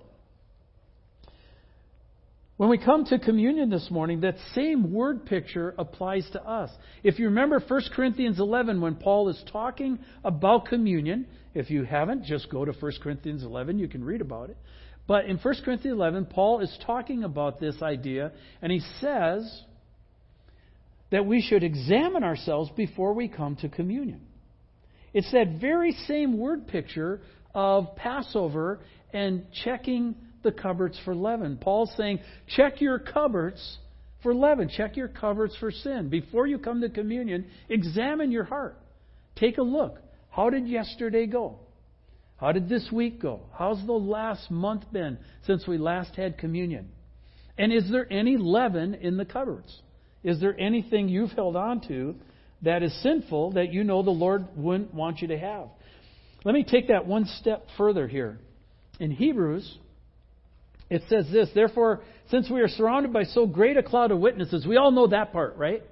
When 2.57 2.70
we 2.70 2.79
come 2.79 3.05
to 3.07 3.18
communion 3.18 3.68
this 3.68 3.90
morning, 3.90 4.22
that 4.22 4.37
same 4.55 4.92
word 4.94 5.27
picture 5.27 5.75
applies 5.77 6.27
to 6.31 6.42
us. 6.42 6.70
If 7.03 7.18
you 7.18 7.27
remember 7.27 7.61
1 7.61 7.81
Corinthians 7.94 8.40
11, 8.40 8.81
when 8.81 8.94
Paul 8.94 9.29
is 9.29 9.42
talking 9.53 9.99
about 10.25 10.64
communion, 10.66 11.27
if 11.53 11.70
you 11.70 11.85
haven't, 11.85 12.25
just 12.25 12.49
go 12.49 12.64
to 12.64 12.72
1 12.72 12.92
Corinthians 13.03 13.42
11, 13.42 13.79
you 13.79 13.88
can 13.88 14.03
read 14.03 14.22
about 14.22 14.49
it. 14.49 14.57
But 15.07 15.27
in 15.27 15.37
1 15.37 15.55
Corinthians 15.64 15.96
11, 15.96 16.27
Paul 16.27 16.61
is 16.61 16.79
talking 16.87 17.25
about 17.25 17.61
this 17.61 17.83
idea, 17.83 18.33
and 18.62 18.72
he 18.72 18.81
says 19.01 19.62
that 21.11 21.27
we 21.27 21.42
should 21.42 21.62
examine 21.62 22.25
ourselves 22.25 22.70
before 22.75 23.12
we 23.12 23.29
come 23.29 23.57
to 23.57 23.68
communion. 23.68 24.26
It's 25.16 25.33
that 25.33 25.59
very 25.59 25.92
same 26.07 26.37
word 26.37 26.66
picture 26.66 27.22
of 27.55 27.96
Passover 27.96 28.81
and 29.14 29.46
checking 29.64 30.14
the 30.42 30.52
cupboards 30.52 31.00
for 31.07 31.14
leaven. 31.14 31.57
Paul's 31.57 31.90
saying, 31.96 32.18
check 32.55 32.83
your 32.83 32.98
cupboards 32.98 33.79
for 34.22 34.35
leaven. 34.35 34.68
Check 34.68 34.94
your 34.94 35.09
cupboards 35.09 35.57
for 35.59 35.70
sin. 35.70 36.11
Before 36.11 36.46
you 36.46 36.59
come 36.59 36.83
to 36.83 36.90
communion, 36.90 37.46
examine 37.70 38.31
your 38.31 38.44
heart. 38.44 38.76
Take 39.37 39.57
a 39.57 39.62
look. 39.62 40.00
How 40.29 40.50
did 40.50 40.68
yesterday 40.68 41.24
go? 41.24 41.61
How 42.37 42.52
did 42.52 42.68
this 42.68 42.87
week 42.92 43.18
go? 43.18 43.40
How's 43.59 43.83
the 43.87 43.92
last 43.92 44.50
month 44.50 44.83
been 44.92 45.16
since 45.46 45.66
we 45.66 45.79
last 45.79 46.14
had 46.14 46.37
communion? 46.37 46.90
And 47.57 47.72
is 47.72 47.90
there 47.90 48.07
any 48.12 48.37
leaven 48.37 48.92
in 48.92 49.16
the 49.16 49.24
cupboards? 49.24 49.81
Is 50.22 50.40
there 50.42 50.61
anything 50.61 51.09
you've 51.09 51.31
held 51.31 51.57
on 51.57 51.81
to 51.88 52.16
that 52.66 52.83
is 52.83 52.94
sinful 53.02 53.52
that 53.52 53.72
you 53.72 53.85
know 53.85 54.02
the 54.02 54.11
Lord 54.11 54.46
wouldn't 54.57 54.92
want 54.92 55.20
you 55.20 55.29
to 55.29 55.38
have? 55.38 55.68
Let 56.44 56.55
me 56.55 56.64
take 56.64 56.88
that 56.88 57.07
one 57.07 57.26
step 57.40 57.66
further 57.76 58.07
here. 58.07 58.38
In 59.00 59.11
Hebrews, 59.11 59.79
it 60.90 61.02
says 61.09 61.26
this 61.33 61.48
Therefore, 61.55 62.02
since 62.31 62.50
we 62.50 62.61
are 62.61 62.68
surrounded 62.68 63.12
by 63.12 63.24
so 63.24 63.46
great 63.46 63.76
a 63.76 63.83
cloud 63.83 64.11
of 64.11 64.18
witnesses, 64.18 64.66
we 64.66 64.76
all 64.76 64.90
know 64.90 65.07
that 65.09 65.33
part, 65.33 65.57
right? 65.57 65.83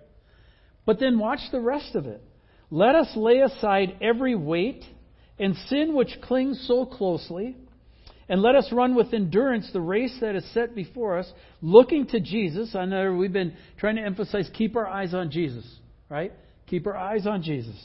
But 0.85 1.01
then 1.01 1.19
watch 1.19 1.41
the 1.53 1.61
rest 1.61 1.95
of 1.95 2.07
it. 2.07 2.23
Let 2.71 2.95
us 2.95 3.11
lay 3.17 3.41
aside 3.41 3.99
every 4.01 4.35
weight 4.35 4.85
and 5.39 5.55
sin 5.69 5.95
which 5.95 6.21
clings 6.23 6.65
so 6.67 6.87
closely, 6.87 7.57
and 8.29 8.43
let 8.43 8.57
us 8.57 8.69
run 8.73 8.95
with 8.95 9.13
endurance 9.13 9.71
the 9.73 9.81
race 9.81 10.17
that 10.21 10.35
is 10.35 10.45
set 10.53 10.75
before 10.75 11.19
us, 11.19 11.33
looking 11.63 12.07
to 12.09 12.21
Jesus. 12.21 12.75
I 12.75 12.85
know 12.85 13.13
we've 13.13 13.33
been 13.33 13.55
trying 13.79 13.97
to 13.97 14.03
emphasize 14.03 14.51
keep 14.55 14.77
our 14.77 14.87
eyes 14.87 15.15
on 15.15 15.31
Jesus, 15.31 15.65
right? 16.09 16.33
Keep 16.67 16.87
our 16.87 16.97
eyes 16.97 17.27
on 17.27 17.43
Jesus. 17.43 17.77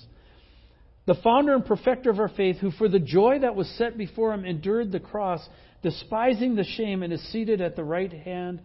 The 1.05 1.15
founder 1.23 1.55
and 1.55 1.65
perfecter 1.65 2.09
of 2.09 2.19
our 2.19 2.29
faith, 2.29 2.57
who 2.57 2.71
for 2.71 2.87
the 2.87 2.99
joy 2.99 3.39
that 3.39 3.55
was 3.55 3.67
set 3.77 3.97
before 3.97 4.33
him 4.33 4.45
endured 4.45 4.91
the 4.91 4.99
cross, 4.99 5.41
despising 5.81 6.55
the 6.55 6.63
shame, 6.63 7.03
and 7.03 7.11
is 7.11 7.31
seated 7.31 7.61
at 7.61 7.75
the 7.75 7.83
right 7.83 8.11
hand 8.11 8.61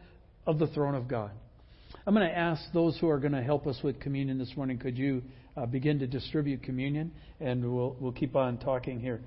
of 0.46 0.58
the 0.58 0.66
throne 0.66 0.94
of 0.94 1.08
God. 1.08 1.30
I'm 2.06 2.14
going 2.14 2.28
to 2.28 2.36
ask 2.36 2.62
those 2.74 2.98
who 2.98 3.08
are 3.08 3.18
going 3.18 3.32
to 3.32 3.42
help 3.42 3.66
us 3.66 3.80
with 3.82 3.98
communion 3.98 4.38
this 4.38 4.52
morning, 4.56 4.78
could 4.78 4.98
you 4.98 5.22
uh, 5.56 5.64
begin 5.64 6.00
to 6.00 6.06
distribute 6.06 6.62
communion? 6.62 7.12
And 7.40 7.74
we'll, 7.74 7.96
we'll 7.98 8.12
keep 8.12 8.36
on 8.36 8.58
talking 8.58 9.00
here. 9.00 9.22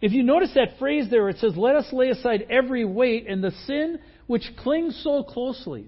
If 0.00 0.10
you 0.10 0.24
notice 0.24 0.50
that 0.56 0.78
phrase 0.80 1.06
there, 1.10 1.28
it 1.28 1.38
says, 1.38 1.56
Let 1.56 1.76
us 1.76 1.86
lay 1.92 2.08
aside 2.08 2.46
every 2.50 2.84
weight 2.84 3.26
and 3.28 3.42
the 3.42 3.52
sin 3.66 4.00
which 4.26 4.42
clings 4.58 5.00
so 5.04 5.22
closely. 5.22 5.86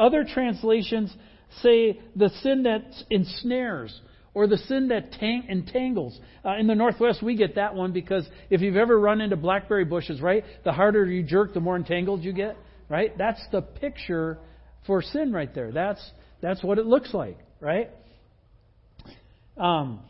Other 0.00 0.24
translations 0.24 1.14
say 1.60 2.00
the 2.16 2.30
sin 2.42 2.64
that 2.64 2.84
ensnares 3.10 4.00
or 4.34 4.46
the 4.46 4.56
sin 4.56 4.88
that 4.88 5.12
tang- 5.12 5.44
entangles. 5.48 6.18
Uh, 6.44 6.56
in 6.56 6.66
the 6.66 6.74
Northwest, 6.74 7.22
we 7.22 7.36
get 7.36 7.56
that 7.56 7.74
one 7.74 7.92
because 7.92 8.26
if 8.50 8.60
you've 8.60 8.76
ever 8.76 8.98
run 8.98 9.20
into 9.20 9.36
blackberry 9.36 9.84
bushes, 9.84 10.20
right, 10.20 10.44
the 10.64 10.72
harder 10.72 11.04
you 11.04 11.22
jerk, 11.22 11.52
the 11.52 11.60
more 11.60 11.76
entangled 11.76 12.22
you 12.22 12.32
get, 12.32 12.56
right? 12.88 13.16
That's 13.18 13.42
the 13.52 13.60
picture 13.60 14.38
for 14.86 15.02
sin 15.02 15.32
right 15.32 15.54
there. 15.54 15.70
That's 15.70 16.10
that's 16.40 16.62
what 16.62 16.78
it 16.78 16.86
looks 16.86 17.14
like, 17.14 17.38
right? 17.60 17.90
Um, 19.56 20.00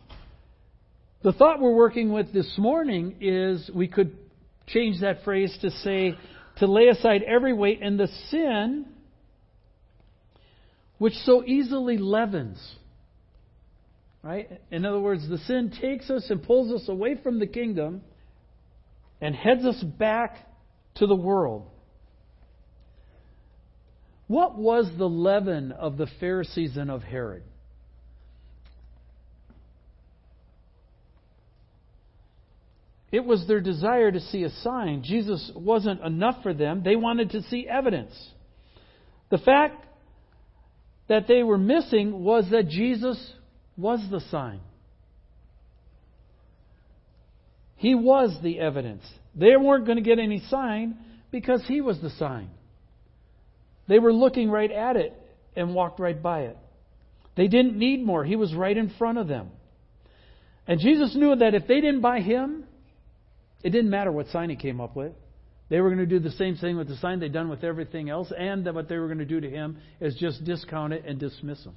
the 1.23 1.33
thought 1.33 1.61
we're 1.61 1.75
working 1.75 2.13
with 2.13 2.33
this 2.33 2.53
morning 2.57 3.17
is 3.21 3.71
we 3.75 3.89
could 3.89 4.17
change 4.67 5.01
that 5.01 5.25
phrase 5.25 5.57
to 5.61 5.71
say 5.71 6.15
to 6.59 6.67
lay 6.67 6.89
aside 6.89 7.23
every 7.23 7.53
weight 7.53 7.81
and 7.83 7.99
the 7.99 8.09
sin 8.31 8.87
which 11.03 11.15
so 11.25 11.45
easily 11.45 11.99
leavens 11.99 12.59
Right? 14.23 14.61
In 14.71 14.85
other 14.85 15.01
words, 15.01 15.29
the 15.29 15.39
sin 15.39 15.73
takes 15.81 16.09
us 16.09 16.27
and 16.31 16.43
pulls 16.43 16.73
us 16.73 16.89
away 16.89 17.17
from 17.21 17.41
the 17.41 17.47
kingdom 17.47 18.03
and 19.21 19.35
heads 19.35 19.65
us 19.65 19.83
back 19.83 20.37
to 20.97 21.07
the 21.07 21.17
world. 21.17 21.69
What 24.29 24.57
was 24.57 24.89
the 24.97 25.09
leaven 25.09 25.73
of 25.73 25.97
the 25.97 26.07
Pharisees 26.21 26.77
and 26.77 26.91
of 26.91 27.03
Herod? 27.03 27.43
It 33.11 33.25
was 33.25 33.47
their 33.47 33.61
desire 33.61 34.11
to 34.11 34.21
see 34.21 34.45
a 34.45 34.51
sign. 34.51 35.03
Jesus 35.03 35.51
wasn't 35.55 36.01
enough 36.01 36.43
for 36.43 36.55
them. 36.55 36.83
They 36.83 36.97
wanted 36.97 37.31
to 37.31 37.43
see 37.43 37.67
evidence. 37.69 38.15
The 39.31 39.39
fact 39.39 39.85
that 41.13 41.29
they 41.29 41.43
were 41.43 41.59
missing 41.59 42.25
was 42.25 42.49
that 42.53 42.69
Jesus 42.69 43.19
was 43.77 44.01
the 44.11 44.21
sign. 44.31 44.61
He 47.77 47.95
was 47.95 48.35
the 48.43 48.59
evidence. 48.59 49.05
They 49.35 49.55
weren't 49.59 49.85
going 49.85 49.99
to 49.99 50.03
get 50.03 50.19
any 50.19 50.41
sign 50.49 50.97
because 51.31 51.63
he 51.69 51.83
was 51.83 52.01
the 52.01 52.09
sign. 52.09 52.49
They 53.89 53.99
were 53.99 54.11
looking 54.11 54.49
right 54.49 54.73
at 54.73 54.97
it 54.97 55.13
and 55.55 55.75
walked 55.75 56.01
right 56.01 56.23
by 56.23 56.45
it. 56.45 56.57
They 57.37 57.47
didn't 57.47 57.77
need 57.77 58.03
more. 58.03 58.25
He 58.25 58.37
was 58.37 58.55
right 58.55 58.75
in 58.75 58.89
front 58.99 59.19
of 59.19 59.29
them. 59.29 59.51
And 60.67 60.81
Jesus 60.81 61.15
knew 61.15 61.37
that 61.37 61.53
if 61.53 61.67
they 61.67 61.83
didn't 61.83 62.01
buy 62.01 62.21
him, 62.21 62.65
it 63.63 63.69
didn't 63.69 63.91
matter 63.91 64.11
what 64.11 64.29
sign 64.29 64.49
he 64.49 64.57
came 64.57 64.81
up 64.81 64.97
with. 64.97 65.13
They 65.73 65.81
were 65.81 65.89
going 65.89 66.07
to 66.07 66.07
do 66.07 66.19
the 66.19 66.33
same 66.33 66.57
thing 66.57 66.77
with 66.77 66.89
the 66.89 66.99
sign 66.99 67.19
they'd 67.19 67.33
done 67.33 67.49
with 67.49 67.65
everything 67.65 68.11
else, 68.11 68.31
and 68.39 68.63
what 68.75 68.91
they 68.91 68.99
were 68.99 69.07
going 69.07 69.21
to 69.21 69.25
do 69.25 69.41
to 69.41 69.49
him 69.49 69.79
is 70.03 70.15
just 70.17 70.45
discount 70.45 70.93
it 70.93 71.05
and 71.07 71.19
dismiss 71.19 71.65
him. 71.65 71.75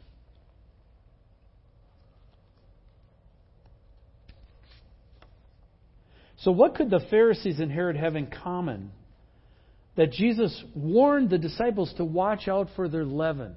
So, 6.40 6.52
what 6.52 6.76
could 6.76 6.90
the 6.90 7.00
Pharisees 7.10 7.62
and 7.62 7.72
Herod 7.72 7.96
have 7.96 8.18
in 8.18 8.28
common? 8.28 8.92
That 9.96 10.12
Jesus 10.12 10.62
warned 10.76 11.30
the 11.30 11.38
disciples 11.38 11.94
to 11.96 12.04
watch 12.04 12.50
out 12.50 12.68
for 12.76 12.90
their 12.90 13.06
leaven. 13.06 13.56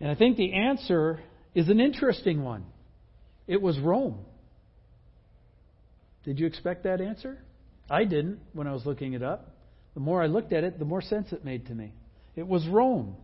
And 0.00 0.10
I 0.10 0.14
think 0.14 0.38
the 0.38 0.54
answer 0.54 1.20
is 1.54 1.68
an 1.68 1.80
interesting 1.80 2.42
one. 2.42 2.64
It 3.46 3.60
was 3.60 3.78
Rome. 3.78 4.24
Did 6.24 6.40
you 6.40 6.46
expect 6.46 6.84
that 6.84 7.00
answer? 7.00 7.38
I 7.90 8.04
didn't 8.04 8.40
when 8.52 8.66
I 8.66 8.72
was 8.72 8.86
looking 8.86 9.12
it 9.12 9.22
up. 9.22 9.50
The 9.94 10.00
more 10.00 10.22
I 10.22 10.26
looked 10.26 10.52
at 10.52 10.64
it, 10.64 10.78
the 10.78 10.84
more 10.84 11.02
sense 11.02 11.32
it 11.32 11.44
made 11.44 11.66
to 11.66 11.74
me. 11.74 11.92
It 12.34 12.46
was 12.46 12.66
Rome. 12.66 13.16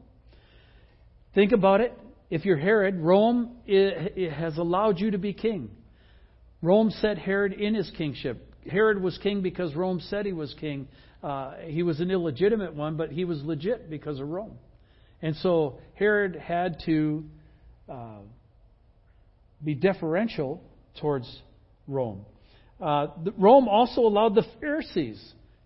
Think 1.35 1.53
about 1.53 1.81
it. 1.81 1.99
If 2.31 2.45
you're 2.45 2.57
Herod, 2.57 2.97
Rome 3.01 3.57
has 3.67 4.57
allowed 4.57 5.01
you 5.01 5.13
to 5.13 5.19
be 5.19 5.33
king. 5.33 5.71
Rome 6.63 6.91
set 6.91 7.19
Herod 7.19 7.55
in 7.55 7.75
his 7.75 7.91
kingship. 7.97 8.55
Herod 8.71 9.03
was 9.03 9.19
king 9.19 9.43
because 9.43 9.75
Rome 9.75 10.01
said 10.01 10.27
he 10.27 10.33
was 10.33 10.55
king. 10.61 10.87
Uh, 11.23 11.55
he 11.65 11.83
was 11.83 12.01
an 12.01 12.11
illegitimate 12.11 12.75
one, 12.75 12.97
but 12.97 13.11
he 13.11 13.25
was 13.25 13.43
legit 13.43 13.91
because 13.91 14.21
of 14.21 14.29
Rome. 14.29 14.59
And 15.23 15.35
so 15.37 15.79
Herod 15.95 16.37
had 16.37 16.81
to 16.87 17.25
uh, 17.89 18.19
be 19.65 19.75
deferential 19.75 20.63
towards 21.01 21.43
Rome. 21.89 22.25
Uh, 22.81 23.09
Rome 23.37 23.69
also 23.69 24.03
allowed 24.03 24.35
the 24.35 24.45
Pharisees 24.61 25.23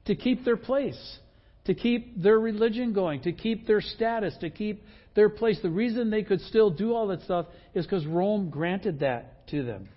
to 0.07 0.17
keep 0.17 0.45
their 0.45 0.57
place, 0.57 1.19
to 1.67 1.75
keep 1.75 2.21
their 2.21 2.39
religion 2.39 2.93
going, 2.93 3.23
to 3.23 3.33
keep 3.33 3.67
their 3.67 3.81
status, 3.81 4.35
to 4.41 4.51
keep 4.51 4.83
their 5.15 5.29
place. 5.29 5.59
The 5.63 5.71
reason 5.71 6.11
they 6.11 6.23
could 6.23 6.41
still 6.43 6.71
do 6.71 6.95
all 6.95 7.09
that 7.09 7.23
stuff 7.23 7.47
is 7.73 7.87
because 7.87 8.05
Rome 8.07 8.51
granted 8.51 9.01
that 9.01 9.47
to 9.49 9.63
them. 9.63 9.89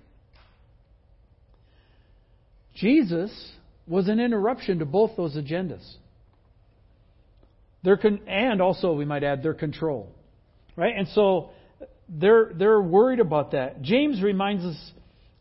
Jesus 2.76 3.32
was 3.88 4.08
an 4.08 4.20
interruption 4.20 4.80
to 4.80 4.86
both 4.86 5.18
those 5.18 5.36
agendas. 5.36 5.84
Their 7.84 7.98
con- 7.98 8.22
and 8.28 8.62
also, 8.62 8.94
we 8.94 9.06
might 9.06 9.24
add, 9.24 9.42
their 9.42 9.54
control. 9.54 10.12
Right? 10.76 10.94
And 10.96 11.08
so 11.10 11.50
they're, 12.08 12.52
they're 12.54 12.82
worried 12.82 13.20
about 13.20 13.52
that. 13.52 13.82
James 13.82 14.22
reminds 14.22 14.64
us 14.64 14.92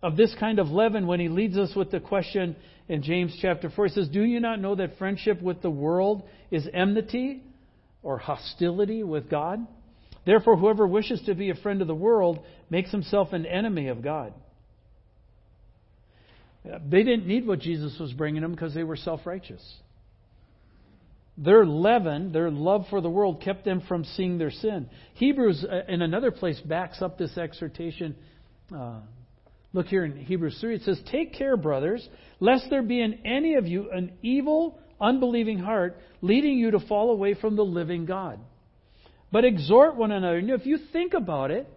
of 0.02 0.16
this 0.16 0.35
kind 0.38 0.59
of 0.59 0.68
leaven 0.68 1.06
when 1.06 1.20
he 1.20 1.28
leads 1.28 1.56
us 1.56 1.74
with 1.74 1.90
the 1.90 2.00
question 2.00 2.56
in 2.88 3.02
James 3.02 3.37
chapter 3.40 3.70
4. 3.70 3.87
He 3.87 3.92
says, 3.92 4.09
Do 4.09 4.22
you 4.22 4.40
not 4.40 4.61
know 4.61 4.74
that 4.74 4.98
friendship 4.98 5.40
with 5.42 5.62
the 5.62 5.70
world 5.70 6.22
is 6.50 6.68
enmity 6.72 7.42
or 8.02 8.18
hostility 8.18 9.02
with 9.02 9.30
God? 9.30 9.66
Therefore, 10.24 10.56
whoever 10.56 10.87
wishes 10.87 11.22
to 11.26 11.35
be 11.35 11.50
a 11.50 11.54
friend 11.54 11.80
of 11.80 11.88
the 11.88 11.94
world 11.94 12.44
makes 12.68 12.90
himself 12.90 13.32
an 13.32 13.46
enemy 13.46 13.88
of 13.88 14.02
God. 14.02 14.35
They 16.64 17.04
didn't 17.04 17.26
need 17.26 17.46
what 17.46 17.61
Jesus 17.61 17.96
was 18.00 18.12
bringing 18.12 18.42
them 18.42 18.50
because 18.50 18.74
they 18.74 18.82
were 18.82 18.96
self 18.96 19.24
righteous. 19.24 19.62
Their 21.38 21.66
leaven, 21.66 22.32
their 22.32 22.50
love 22.50 22.87
for 22.88 23.00
the 23.00 23.11
world, 23.11 23.42
kept 23.42 23.64
them 23.64 23.82
from 23.87 24.04
seeing 24.04 24.38
their 24.38 24.50
sin. 24.50 24.88
Hebrews, 25.14 25.64
uh, 25.64 25.82
in 25.87 26.02
another 26.02 26.30
place, 26.30 26.59
backs 26.61 27.02
up 27.02 27.18
this 27.18 27.37
exhortation. 27.37 28.16
Uh, 28.74 29.00
look 29.76 29.86
here 29.86 30.04
in 30.04 30.16
Hebrews 30.16 30.58
3. 30.60 30.76
It 30.76 30.82
says, 30.82 31.00
Take 31.10 31.34
care, 31.34 31.56
brothers, 31.56 32.06
lest 32.40 32.66
there 32.70 32.82
be 32.82 33.00
in 33.00 33.20
any 33.26 33.54
of 33.54 33.66
you 33.66 33.90
an 33.92 34.12
evil, 34.22 34.78
unbelieving 35.00 35.58
heart, 35.58 35.98
leading 36.22 36.58
you 36.58 36.72
to 36.72 36.80
fall 36.80 37.10
away 37.10 37.34
from 37.34 37.56
the 37.56 37.64
living 37.64 38.06
God. 38.06 38.40
But 39.30 39.44
exhort 39.44 39.96
one 39.96 40.12
another. 40.12 40.40
Know, 40.40 40.54
if 40.54 40.66
you 40.66 40.78
think 40.92 41.14
about 41.14 41.50
it, 41.50 41.68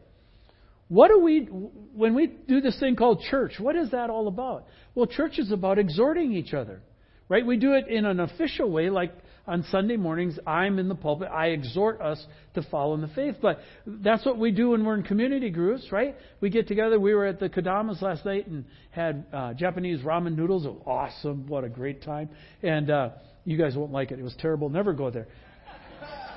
what 0.88 1.10
do 1.10 1.20
we, 1.20 1.42
when 1.42 2.16
we 2.16 2.28
do 2.28 2.62
this 2.62 2.80
thing 2.80 2.96
called 2.96 3.22
church, 3.30 3.54
what 3.60 3.76
is 3.76 3.92
that 3.92 4.10
all 4.10 4.28
about? 4.28 4.66
Well, 4.96 5.06
church 5.06 5.38
is 5.38 5.52
about 5.52 5.78
exhorting 5.78 6.34
each 6.34 6.54
other, 6.54 6.82
right? 7.28 7.46
We 7.46 7.58
do 7.58 7.74
it 7.74 7.88
in 7.88 8.06
an 8.06 8.20
official 8.20 8.72
way, 8.72 8.90
like 8.90 9.14
on 9.50 9.64
Sunday 9.72 9.98
mornings, 9.98 10.38
I'm 10.46 10.78
in 10.78 10.88
the 10.88 10.96
pulpit. 10.96 11.28
I 11.34 11.48
exhort 11.48 12.00
us 12.00 12.24
to 12.54 12.62
follow 12.62 12.94
in 12.94 13.02
the 13.02 13.08
faith. 13.10 13.36
But 13.42 13.60
that's 13.86 14.26
what 14.26 14.38
we 14.38 14.52
do 14.52 14.70
when 14.70 14.86
we're 14.86 14.96
in 14.96 15.04
community 15.04 15.50
groups, 15.50 15.92
right? 15.92 16.16
We 16.40 16.50
get 16.50 16.68
together. 16.68 17.00
We 17.00 17.14
were 17.16 17.26
at 17.26 17.40
the 17.40 17.50
Kadamas 17.50 18.02
last 18.02 18.26
night 18.26 18.48
and 18.48 18.66
had 18.92 19.26
uh, 19.34 19.54
Japanese 19.56 20.02
ramen 20.02 20.36
noodles. 20.38 20.66
It 20.66 20.74
was 20.74 20.84
awesome. 20.86 21.48
What 21.48 21.64
a 21.64 21.70
great 21.70 22.04
time. 22.04 22.30
And 22.62 22.92
uh, 22.92 23.10
you 23.44 23.58
guys 23.58 23.76
won't 23.76 23.92
like 23.92 24.12
it. 24.12 24.20
It 24.20 24.24
was 24.24 24.36
terrible. 24.40 24.70
Never 24.70 24.94
go 24.94 25.10
there. 25.10 25.28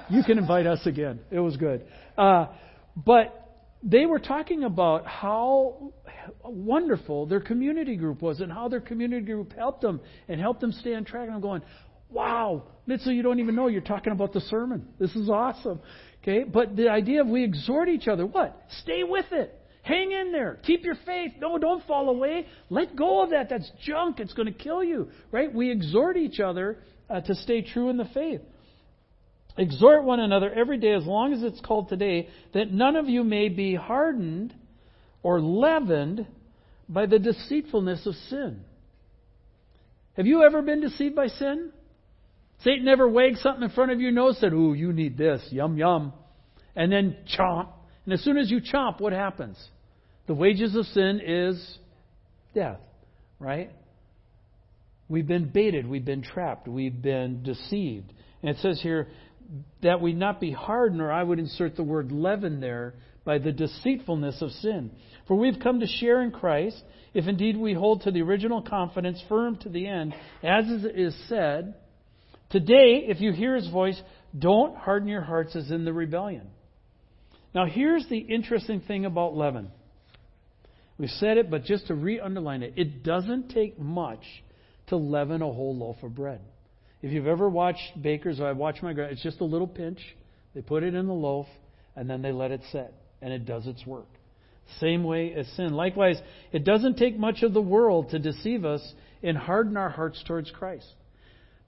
You 0.09 0.23
can 0.25 0.39
invite 0.39 0.67
us 0.67 0.81
again. 0.87 1.21
It 1.31 1.39
was 1.39 1.57
good. 1.57 1.85
Uh, 2.17 2.47
but 2.97 3.39
they 3.83 4.07
were 4.07 4.19
talking 4.19 4.65
about 4.65 5.07
how 5.07 5.93
wonderful 6.45 7.27
their 7.27 7.41
community 7.41 7.97
group 7.97 8.23
was 8.23 8.41
and 8.41 8.53
how 8.53 8.69
their 8.69 8.81
community 8.81 9.27
group 9.27 9.53
helped 9.55 9.83
them 9.83 10.01
and 10.29 10.41
helped 10.41 10.61
them 10.61 10.73
stay 10.73 10.95
on 10.95 11.05
track. 11.05 11.27
And 11.27 11.35
I'm 11.35 11.41
going, 11.41 11.63
wow, 12.13 12.65
Mitchell, 12.87 13.13
you 13.13 13.23
don't 13.23 13.41
even 13.41 13.55
know 13.55 13.69
you're 13.69 13.81
talking 13.81 14.13
about 14.13 14.33
the 14.33 14.41
sermon. 14.41 14.89
This 14.99 15.15
is 15.15 15.29
awesome. 15.31 15.81
Okay, 16.23 16.45
but 16.45 16.77
the 16.77 16.89
idea 16.89 17.23
of 17.23 17.29
we 17.29 17.43
exhort 17.43 17.89
each 17.89 18.07
other, 18.07 18.25
what? 18.27 18.57
Stay 18.83 19.03
with 19.03 19.27
it. 19.33 19.59
Hang 19.83 20.13
in 20.13 20.31
there. 20.31 20.61
Keep 20.65 20.85
your 20.85 20.95
faith. 21.05 21.33
No, 21.41 21.59
don't 21.59 21.85
fall 21.87 22.09
away. 22.09 22.47
Let 22.71 22.95
go 22.95 23.23
of 23.23 23.31
that. 23.31 23.49
That's 23.51 23.69
junk. 23.85 24.21
It's 24.21 24.33
going 24.33 24.47
to 24.47 24.57
kill 24.57 24.85
you. 24.85 25.09
Right? 25.33 25.53
We 25.53 25.73
exhort 25.73 26.17
each 26.17 26.39
other 26.39 26.79
uh, 27.11 27.21
to 27.23 27.35
stay 27.35 27.63
true 27.63 27.91
in 27.91 27.97
the 27.97 28.09
faith. 28.15 28.41
Exhort 29.59 30.05
one 30.05 30.21
another 30.21 30.53
every 30.53 30.79
day, 30.79 30.93
as 30.93 31.05
long 31.05 31.33
as 31.33 31.43
it's 31.43 31.61
called 31.61 31.89
today, 31.89 32.29
that 32.55 32.73
none 32.73 32.97
of 32.97 33.09
you 33.09 33.25
may 33.25 33.49
be 33.49 33.75
hardened 33.75 34.55
or 35.23 35.41
leavened 35.41 36.27
by 36.89 37.07
the 37.07 37.19
deceitfulness 37.19 38.07
of 38.07 38.15
sin. 38.31 38.65
Have 40.17 40.27
you 40.27 40.43
ever 40.45 40.63
been 40.63 40.81
deceived 40.81 41.17
by 41.17 41.27
sin? 41.27 41.73
Satan 42.65 42.85
never 42.85 43.09
wags 43.09 43.41
something 43.41 43.63
in 43.63 43.71
front 43.71 43.93
of 43.93 44.01
your 44.01 44.13
nose, 44.13 44.39
said, 44.39 44.53
Ooh, 44.53 44.75
you 44.75 44.93
need 44.93 45.17
this, 45.17 45.43
yum, 45.51 45.77
yum. 45.77 46.13
And 46.77 46.93
then 46.93 47.17
chomp. 47.37 47.69
And 48.05 48.15
as 48.15 48.23
soon 48.23 48.37
as 48.37 48.51
you 48.51 48.61
chomp, 48.61 49.01
what 49.01 49.13
happens? 49.13 49.59
The 50.27 50.35
wages 50.35 50.75
of 50.77 50.87
sin 50.87 51.21
is 51.25 51.79
death, 52.55 52.81
right? 53.39 53.71
We've 55.09 55.27
been 55.27 55.49
baited, 55.49 55.87
we've 55.87 56.05
been 56.05 56.23
trapped, 56.23 56.69
we've 56.69 57.03
been 57.03 57.43
deceived. 57.43 58.13
And 58.43 58.51
it 58.51 58.59
says 58.61 58.81
here 58.81 59.09
that 59.83 60.01
we 60.01 60.13
not 60.13 60.41
be 60.41 60.53
hardened, 60.53 61.03
or 61.03 61.13
I 61.13 61.23
would 61.23 61.39
insert 61.39 61.77
the 61.77 61.83
word 61.83 62.13
leaven 62.13 62.61
there, 62.61 62.95
by 63.25 63.39
the 63.39 63.53
deceitfulness 63.53 64.43
of 64.43 64.51
sin. 64.51 64.91
For 65.29 65.37
we've 65.37 65.61
come 65.61 65.81
to 65.81 65.87
share 65.87 66.23
in 66.23 66.33
Christ, 66.33 66.83
if 67.15 67.29
indeed 67.29 67.57
we 67.57 67.73
hold 67.73 68.03
to 68.03 68.11
the 68.11 68.23
original 68.23 68.63
confidence 68.63 69.23
firm 69.29 69.57
to 69.59 69.69
the 69.69 69.87
end, 69.87 70.15
as 70.43 70.65
is 70.67 71.15
said, 71.29 71.75
Today, 72.53 73.07
if 73.09 73.21
you 73.23 73.33
hear 73.33 73.57
his 73.57 73.69
voice, 73.69 74.01
don't 74.39 74.77
harden 74.77 75.09
your 75.09 75.23
hearts 75.23 75.57
as 75.57 75.71
in 75.71 75.87
the 75.87 75.93
rebellion. 75.93 76.49
Now, 77.55 77.65
here's 77.65 78.07
the 78.09 78.19
interesting 78.19 78.83
thing 78.83 79.07
about 79.07 79.35
leaven. 79.35 79.71
We've 80.99 81.09
said 81.09 81.39
it, 81.39 81.51
but 81.51 81.65
just 81.65 81.87
to 81.87 81.95
re 81.95 82.21
underline 82.21 82.63
it, 82.63 82.75
it 82.77 83.03
doesn't 83.03 83.49
take 83.49 83.79
much 83.79 84.23
to 84.89 84.97
leaven 84.97 85.41
a 85.41 85.47
whole 85.47 85.75
loaf 85.75 85.97
of 86.03 86.15
bread. 86.15 86.41
If 87.01 87.11
you've 87.11 87.27
ever 87.27 87.49
watched 87.49 88.01
bakers, 88.01 88.39
or 88.39 88.49
I've 88.49 88.59
watched 88.59 88.83
my 88.83 88.93
grand, 88.93 89.13
it's 89.13 89.23
just 89.23 89.41
a 89.41 89.45
little 89.45 89.67
pinch. 89.67 90.01
They 90.55 90.61
put 90.61 90.83
it 90.83 90.95
in 90.95 91.07
the 91.07 91.15
loaf, 91.15 91.47
and 91.97 92.09
then 92.09 92.21
they 92.21 92.33
let 92.33 92.51
it 92.51 92.61
set, 92.71 92.93
and 93.23 93.33
it 93.33 93.47
does 93.47 93.67
its 93.67 93.87
work. 93.87 94.09
Same 94.79 95.05
way 95.05 95.33
as 95.35 95.49
sin. 95.57 95.73
Likewise, 95.73 96.21
it 96.53 96.65
doesn't 96.65 96.99
take 96.99 97.19
much 97.19 97.43
of 97.43 97.55
the 97.55 97.63
world 97.63 98.11
to 98.11 98.19
deceive 98.19 98.67
us 98.67 98.83
and 99.23 99.39
harden 99.39 99.79
our 99.79 99.89
hearts 99.91 100.23
towards 100.27 100.51
Christ. 100.51 100.87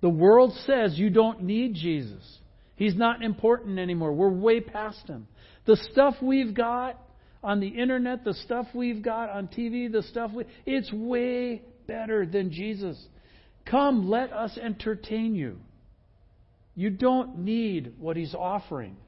The 0.04 0.10
world 0.10 0.52
says 0.66 0.98
you 0.98 1.08
don't 1.08 1.44
need 1.44 1.76
Jesus. 1.76 2.22
He's 2.76 2.94
not 2.94 3.22
important 3.22 3.78
anymore. 3.78 4.12
We're 4.12 4.28
way 4.28 4.60
past 4.60 5.08
him. 5.08 5.26
The 5.64 5.78
stuff 5.92 6.16
we've 6.20 6.52
got 6.52 7.00
on 7.42 7.58
the 7.58 7.68
internet, 7.68 8.22
the 8.22 8.34
stuff 8.34 8.66
we've 8.74 9.02
got 9.02 9.30
on 9.30 9.48
TV, 9.48 9.90
the 9.90 10.02
stuff 10.02 10.30
we, 10.34 10.44
it's 10.66 10.92
way 10.92 11.62
better 11.86 12.26
than 12.26 12.52
Jesus. 12.52 13.02
Come, 13.64 14.10
let 14.10 14.30
us 14.30 14.58
entertain 14.62 15.34
you. 15.34 15.58
You 16.74 16.90
don't 16.90 17.38
need 17.38 17.94
what 17.98 18.18
he's 18.18 18.34
offering. 18.34 18.98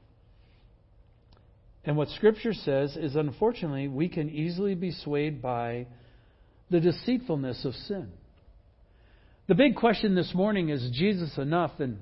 And 1.85 1.95
what 1.95 2.09
Scripture 2.09 2.55
says 2.55 2.97
is, 2.97 3.15
unfortunately, 3.15 3.87
we 3.87 4.09
can 4.09 4.31
easily 4.31 4.73
be 4.73 4.89
swayed 4.89 5.43
by 5.43 5.85
the 6.71 6.79
deceitfulness 6.79 7.65
of 7.65 7.75
sin. 7.75 8.11
The 9.47 9.55
big 9.55 9.75
question 9.75 10.13
this 10.13 10.33
morning 10.33 10.69
is 10.69 10.89
Jesus 10.91 11.37
enough? 11.37 11.71
And 11.79 11.99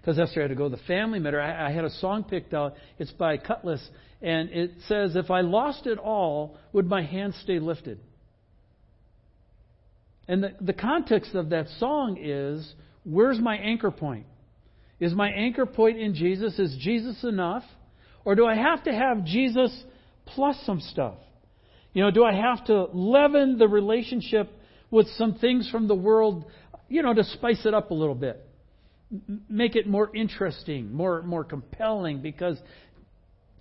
because 0.00 0.18
Esther 0.18 0.42
had 0.42 0.50
to 0.50 0.54
go, 0.54 0.68
to 0.68 0.76
the 0.76 0.82
family 0.84 1.18
matter. 1.18 1.40
I, 1.40 1.68
I 1.68 1.72
had 1.72 1.84
a 1.84 1.90
song 1.90 2.22
picked 2.22 2.54
out. 2.54 2.74
It's 2.98 3.10
by 3.10 3.36
Cutlass, 3.36 3.86
and 4.22 4.50
it 4.50 4.70
says, 4.86 5.16
"If 5.16 5.32
I 5.32 5.40
lost 5.40 5.86
it 5.86 5.98
all, 5.98 6.56
would 6.72 6.86
my 6.86 7.02
hand 7.02 7.34
stay 7.42 7.58
lifted?" 7.58 7.98
And 10.28 10.44
the, 10.44 10.54
the 10.60 10.72
context 10.72 11.34
of 11.34 11.50
that 11.50 11.68
song 11.78 12.16
is, 12.20 12.74
where's 13.04 13.40
my 13.40 13.56
anchor 13.56 13.90
point? 13.90 14.26
Is 14.98 15.14
my 15.14 15.28
anchor 15.28 15.66
point 15.66 15.98
in 15.98 16.14
Jesus? 16.14 16.58
Is 16.58 16.76
Jesus 16.80 17.22
enough? 17.24 17.64
Or 18.24 18.34
do 18.34 18.46
I 18.46 18.56
have 18.56 18.84
to 18.84 18.92
have 18.92 19.24
Jesus 19.24 19.84
plus 20.26 20.56
some 20.64 20.80
stuff? 20.80 21.14
You 21.92 22.02
know, 22.02 22.10
do 22.10 22.24
I 22.24 22.34
have 22.34 22.64
to 22.66 22.84
leaven 22.92 23.58
the 23.58 23.68
relationship 23.68 24.50
with 24.96 25.08
some 25.18 25.34
things 25.34 25.68
from 25.70 25.88
the 25.88 25.94
world, 25.94 26.46
you 26.88 27.02
know, 27.02 27.12
to 27.12 27.22
spice 27.22 27.66
it 27.66 27.74
up 27.74 27.90
a 27.90 27.94
little 27.94 28.14
bit. 28.14 28.42
Make 29.46 29.76
it 29.76 29.86
more 29.86 30.10
interesting, 30.16 30.90
more 30.90 31.22
more 31.22 31.44
compelling 31.44 32.22
because 32.22 32.58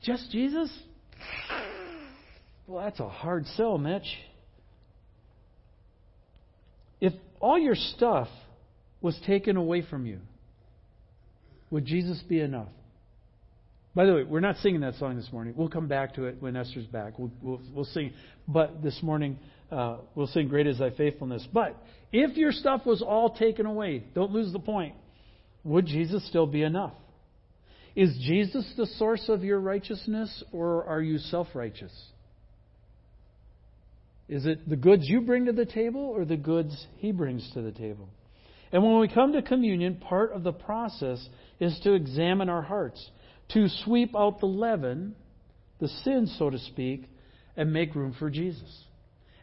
just 0.02 0.32
Jesus? 0.32 0.72
Well, 2.66 2.86
that's 2.86 3.02
a 3.02 3.10
hard 3.10 3.46
sell, 3.58 3.78
Mitch. 3.78 4.08
If 7.02 7.12
all 7.42 7.60
your 7.60 7.76
stuff 7.76 8.30
was 9.02 9.20
taken 9.28 9.58
away 9.58 9.84
from 9.88 10.06
you, 10.06 10.20
would 11.70 11.86
Jesus 11.86 12.24
be 12.30 12.40
enough? 12.40 12.70
By 13.94 14.06
the 14.06 14.14
way, 14.14 14.24
we're 14.24 14.40
not 14.40 14.56
singing 14.58 14.82
that 14.82 14.96
song 14.96 15.18
this 15.18 15.30
morning. 15.34 15.54
We'll 15.56 15.70
come 15.70 15.88
back 15.88 16.16
to 16.16 16.26
it 16.26 16.38
when 16.40 16.56
Esther's 16.56 16.86
back. 16.86 17.20
We'll, 17.20 17.32
we'll, 17.42 17.62
we'll 17.74 17.86
sing. 17.86 18.14
But 18.48 18.82
this 18.82 19.04
morning, 19.04 19.38
uh, 19.72 19.98
we'll 20.14 20.28
sing 20.28 20.48
Great 20.48 20.68
is 20.68 20.80
Thy 20.80 20.92
Faithfulness. 20.92 21.48
But 21.52 21.76
if 22.12 22.38
your 22.38 22.52
stuff 22.52 22.86
was 22.86 23.02
all 23.02 23.36
taken 23.36 23.66
away, 23.66 24.04
don't 24.14 24.32
lose 24.32 24.52
the 24.54 24.60
point, 24.60 24.96
would 25.64 25.86
Jesus 25.86 26.26
still 26.28 26.46
be 26.46 26.62
enough? 26.62 26.94
Is 27.96 28.16
Jesus 28.22 28.72
the 28.78 28.86
source 28.86 29.30
of 29.30 29.44
your 29.44 29.60
righteousness, 29.60 30.44
or 30.52 30.84
are 30.86 31.02
you 31.02 31.18
self 31.18 31.48
righteous? 31.54 31.94
Is 34.28 34.46
it 34.46 34.68
the 34.68 34.76
goods 34.76 35.04
you 35.08 35.22
bring 35.22 35.46
to 35.46 35.54
the 35.54 35.66
table, 35.66 36.02
or 36.02 36.26
the 36.26 36.38
goods 36.38 36.88
He 36.98 37.12
brings 37.12 37.50
to 37.54 37.62
the 37.62 37.72
table? 37.72 38.10
And 38.72 38.84
when 38.84 39.00
we 39.00 39.08
come 39.08 39.34
to 39.34 39.42
communion, 39.42 39.96
part 39.96 40.34
of 40.34 40.44
the 40.44 40.52
process 40.52 41.26
is 41.60 41.80
to 41.84 41.94
examine 41.94 42.50
our 42.50 42.64
hearts 42.64 43.10
to 43.50 43.68
sweep 43.84 44.16
out 44.16 44.40
the 44.40 44.48
leaven, 44.48 45.16
the 45.80 45.88
sin, 45.88 46.28
so 46.38 46.50
to 46.50 46.58
speak, 46.58 47.04
and 47.56 47.72
make 47.72 47.96
room 47.96 48.16
for 48.18 48.30
Jesus. 48.30 48.84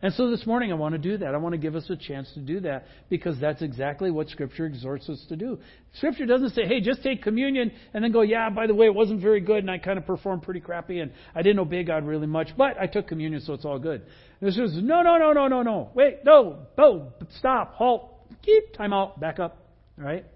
And 0.03 0.13
so 0.15 0.29
this 0.31 0.45
morning 0.47 0.73
I 0.73 0.75
want 0.75 0.95
to 0.95 0.99
do 0.99 1.17
that. 1.19 1.33
I 1.33 1.37
want 1.37 1.53
to 1.53 1.59
give 1.59 1.77
us 1.77 1.89
a 1.89 1.95
chance 1.95 2.29
to 2.35 2.41
do 2.41 2.59
that 2.61 2.87
because 3.09 3.39
that's 3.39 3.63
exactly 3.63 4.11
what 4.11 4.29
Scripture 4.29 4.67
exhorts 4.67 5.09
us 5.09 5.25
to 5.29 5.37
do. 5.37 5.61
Scripture 5.95 6.27
doesn't 6.27 6.51
say, 6.51 6.67
hey, 6.67 6.81
just 6.81 7.05
take 7.05 7.23
communion 7.23 7.71
and 7.95 8.03
then 8.03 8.11
go, 8.11 8.23
yeah, 8.23 8.51
by 8.51 8.67
the 8.67 8.75
way, 8.75 8.87
it 8.87 8.95
wasn't 8.95 9.21
very 9.21 9.41
good 9.41 9.59
and 9.59 9.71
I 9.71 9.79
kind 9.79 9.99
of 9.99 10.05
performed 10.05 10.43
pretty 10.43 10.59
crappy 10.59 10.99
and 10.99 11.13
I 11.37 11.43
didn't 11.43 11.61
obey 11.61 11.85
God 11.85 12.05
really 12.05 12.27
much, 12.27 12.49
but 12.57 12.77
I 12.81 12.87
took 12.87 13.07
communion 13.07 13.41
so 13.43 13.53
it's 13.53 13.65
all 13.65 13.79
good. 13.79 14.03
This 14.41 14.59
is, 14.59 14.75
no, 14.83 15.03
no, 15.03 15.19
no, 15.19 15.33
no, 15.33 15.47
no, 15.47 15.63
no. 15.63 15.91
Wait, 15.95 16.25
no, 16.25 16.67
no, 16.77 17.13
stop, 17.39 17.75
halt, 17.75 18.11
keep, 18.43 18.73
time 18.73 18.93
out, 18.93 19.21
back 19.21 19.39
up, 19.39 19.69
all 19.97 20.05
right? 20.05 20.27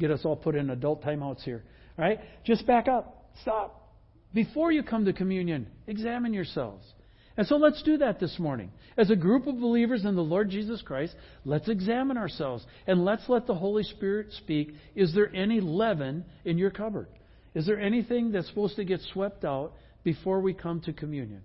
Get 0.00 0.12
us 0.12 0.20
all 0.24 0.34
put 0.34 0.54
in 0.54 0.70
adult 0.70 1.04
timeouts 1.04 1.42
here, 1.42 1.62
all 1.98 2.06
right? 2.06 2.20
Just 2.44 2.66
back 2.66 2.88
up, 2.88 3.28
stop. 3.42 3.82
Before 4.32 4.72
you 4.72 4.82
come 4.82 5.04
to 5.04 5.12
communion, 5.12 5.66
examine 5.86 6.32
yourselves. 6.32 6.86
And 7.36 7.46
so 7.46 7.56
let's 7.56 7.82
do 7.82 7.98
that 7.98 8.20
this 8.20 8.38
morning. 8.38 8.70
As 8.96 9.10
a 9.10 9.16
group 9.16 9.46
of 9.46 9.58
believers 9.58 10.04
in 10.04 10.14
the 10.14 10.22
Lord 10.22 10.50
Jesus 10.50 10.82
Christ, 10.82 11.14
let's 11.44 11.68
examine 11.68 12.16
ourselves 12.16 12.64
and 12.86 13.04
let's 13.04 13.28
let 13.28 13.46
the 13.46 13.54
Holy 13.54 13.82
Spirit 13.82 14.28
speak. 14.32 14.74
Is 14.94 15.14
there 15.14 15.34
any 15.34 15.60
leaven 15.60 16.24
in 16.44 16.58
your 16.58 16.70
cupboard? 16.70 17.08
Is 17.54 17.66
there 17.66 17.80
anything 17.80 18.30
that's 18.30 18.48
supposed 18.48 18.76
to 18.76 18.84
get 18.84 19.00
swept 19.12 19.44
out 19.44 19.72
before 20.04 20.40
we 20.40 20.54
come 20.54 20.80
to 20.82 20.92
communion? 20.92 21.42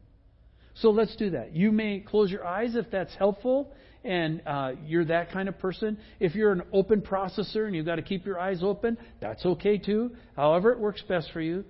So 0.76 0.92
let's 0.92 1.16
do 1.16 1.32
that. 1.32 1.56
You 1.56 1.72
may 1.72 2.00
close 2.00 2.30
your 2.30 2.46
eyes 2.46 2.76
if 2.76 2.92
that's 2.92 3.14
helpful 3.16 3.74
and 4.04 4.42
uh, 4.46 4.72
you're 4.86 5.06
that 5.06 5.32
kind 5.32 5.50
of 5.50 5.58
person. 5.60 5.98
If 6.20 6.36
you're 6.36 6.52
an 6.52 6.62
open 6.72 7.02
processor 7.02 7.66
and 7.66 7.76
you've 7.76 7.88
got 7.88 7.96
to 7.96 8.02
keep 8.02 8.26
your 8.26 8.40
eyes 8.40 8.62
open, 8.62 8.98
that's 9.20 9.46
okay 9.46 9.78
too. 9.78 10.12
However, 10.36 10.72
it 10.72 10.80
works 10.80 11.02
best 11.08 11.32
for 11.34 11.42
you. 11.42 11.66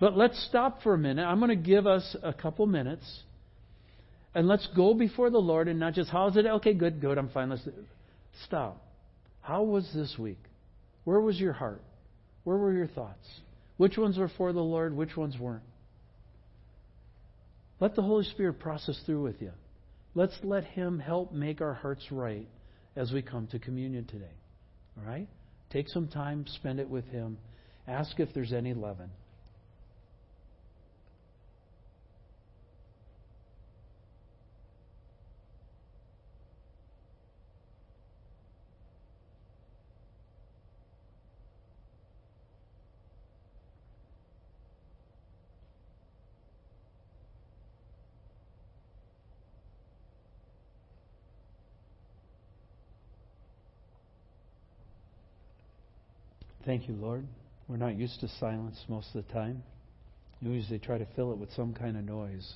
But 0.00 0.16
let's 0.16 0.44
stop 0.48 0.82
for 0.82 0.94
a 0.94 0.98
minute. 0.98 1.22
I'm 1.22 1.38
going 1.38 1.50
to 1.50 1.56
give 1.56 1.86
us 1.86 2.16
a 2.24 2.32
couple 2.32 2.66
minutes 2.66 3.22
and 4.34 4.48
let's 4.48 4.66
go 4.74 4.94
before 4.94 5.30
the 5.30 5.38
Lord 5.38 5.68
and 5.68 5.78
not 5.78 5.94
just, 5.94 6.10
how's 6.10 6.36
it? 6.36 6.46
Okay, 6.46 6.74
good, 6.74 7.00
good, 7.00 7.18
I'm 7.18 7.28
fine. 7.28 7.50
Let's 7.50 7.68
stop. 8.46 8.82
How 9.40 9.62
was 9.62 9.90
this 9.94 10.16
week? 10.18 10.38
Where 11.04 11.20
was 11.20 11.38
your 11.38 11.52
heart? 11.52 11.82
Where 12.44 12.56
were 12.56 12.72
your 12.72 12.86
thoughts? 12.86 13.26
Which 13.76 13.98
ones 13.98 14.16
were 14.16 14.30
for 14.36 14.52
the 14.52 14.60
Lord? 14.60 14.96
Which 14.96 15.16
ones 15.16 15.36
weren't? 15.38 15.62
Let 17.80 17.96
the 17.96 18.02
Holy 18.02 18.24
Spirit 18.24 18.60
process 18.60 19.00
through 19.04 19.22
with 19.22 19.42
you. 19.42 19.50
Let's 20.14 20.36
let 20.42 20.64
Him 20.64 20.98
help 20.98 21.32
make 21.32 21.60
our 21.60 21.74
hearts 21.74 22.06
right 22.10 22.46
as 22.94 23.12
we 23.12 23.22
come 23.22 23.48
to 23.48 23.58
communion 23.58 24.04
today. 24.04 24.34
All 24.98 25.10
right? 25.10 25.28
Take 25.70 25.88
some 25.88 26.06
time, 26.06 26.44
spend 26.46 26.80
it 26.80 26.88
with 26.88 27.06
Him. 27.06 27.38
Ask 27.88 28.20
if 28.20 28.32
there's 28.34 28.52
any 28.52 28.74
leaven. 28.74 29.10
Thank 56.64 56.88
you, 56.88 56.94
Lord. 56.94 57.26
We're 57.68 57.76
not 57.76 57.96
used 57.98 58.20
to 58.20 58.28
silence 58.38 58.84
most 58.88 59.08
of 59.14 59.26
the 59.26 59.32
time. 59.32 59.62
We 60.40 60.50
usually 60.50 60.78
try 60.78 60.98
to 60.98 61.06
fill 61.16 61.32
it 61.32 61.38
with 61.38 61.52
some 61.52 61.74
kind 61.74 61.96
of 61.96 62.04
noise. 62.04 62.54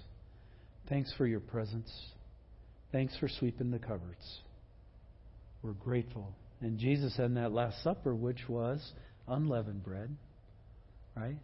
Thanks 0.88 1.12
for 1.16 1.26
your 1.26 1.40
presence. 1.40 1.90
Thanks 2.92 3.16
for 3.18 3.28
sweeping 3.28 3.70
the 3.70 3.78
cupboards. 3.78 4.40
We're 5.62 5.72
grateful. 5.72 6.32
And 6.60 6.78
Jesus 6.78 7.16
had 7.16 7.34
that 7.36 7.52
Last 7.52 7.82
Supper, 7.82 8.14
which 8.14 8.48
was 8.48 8.92
unleavened 9.26 9.84
bread, 9.84 10.16
right? 11.16 11.36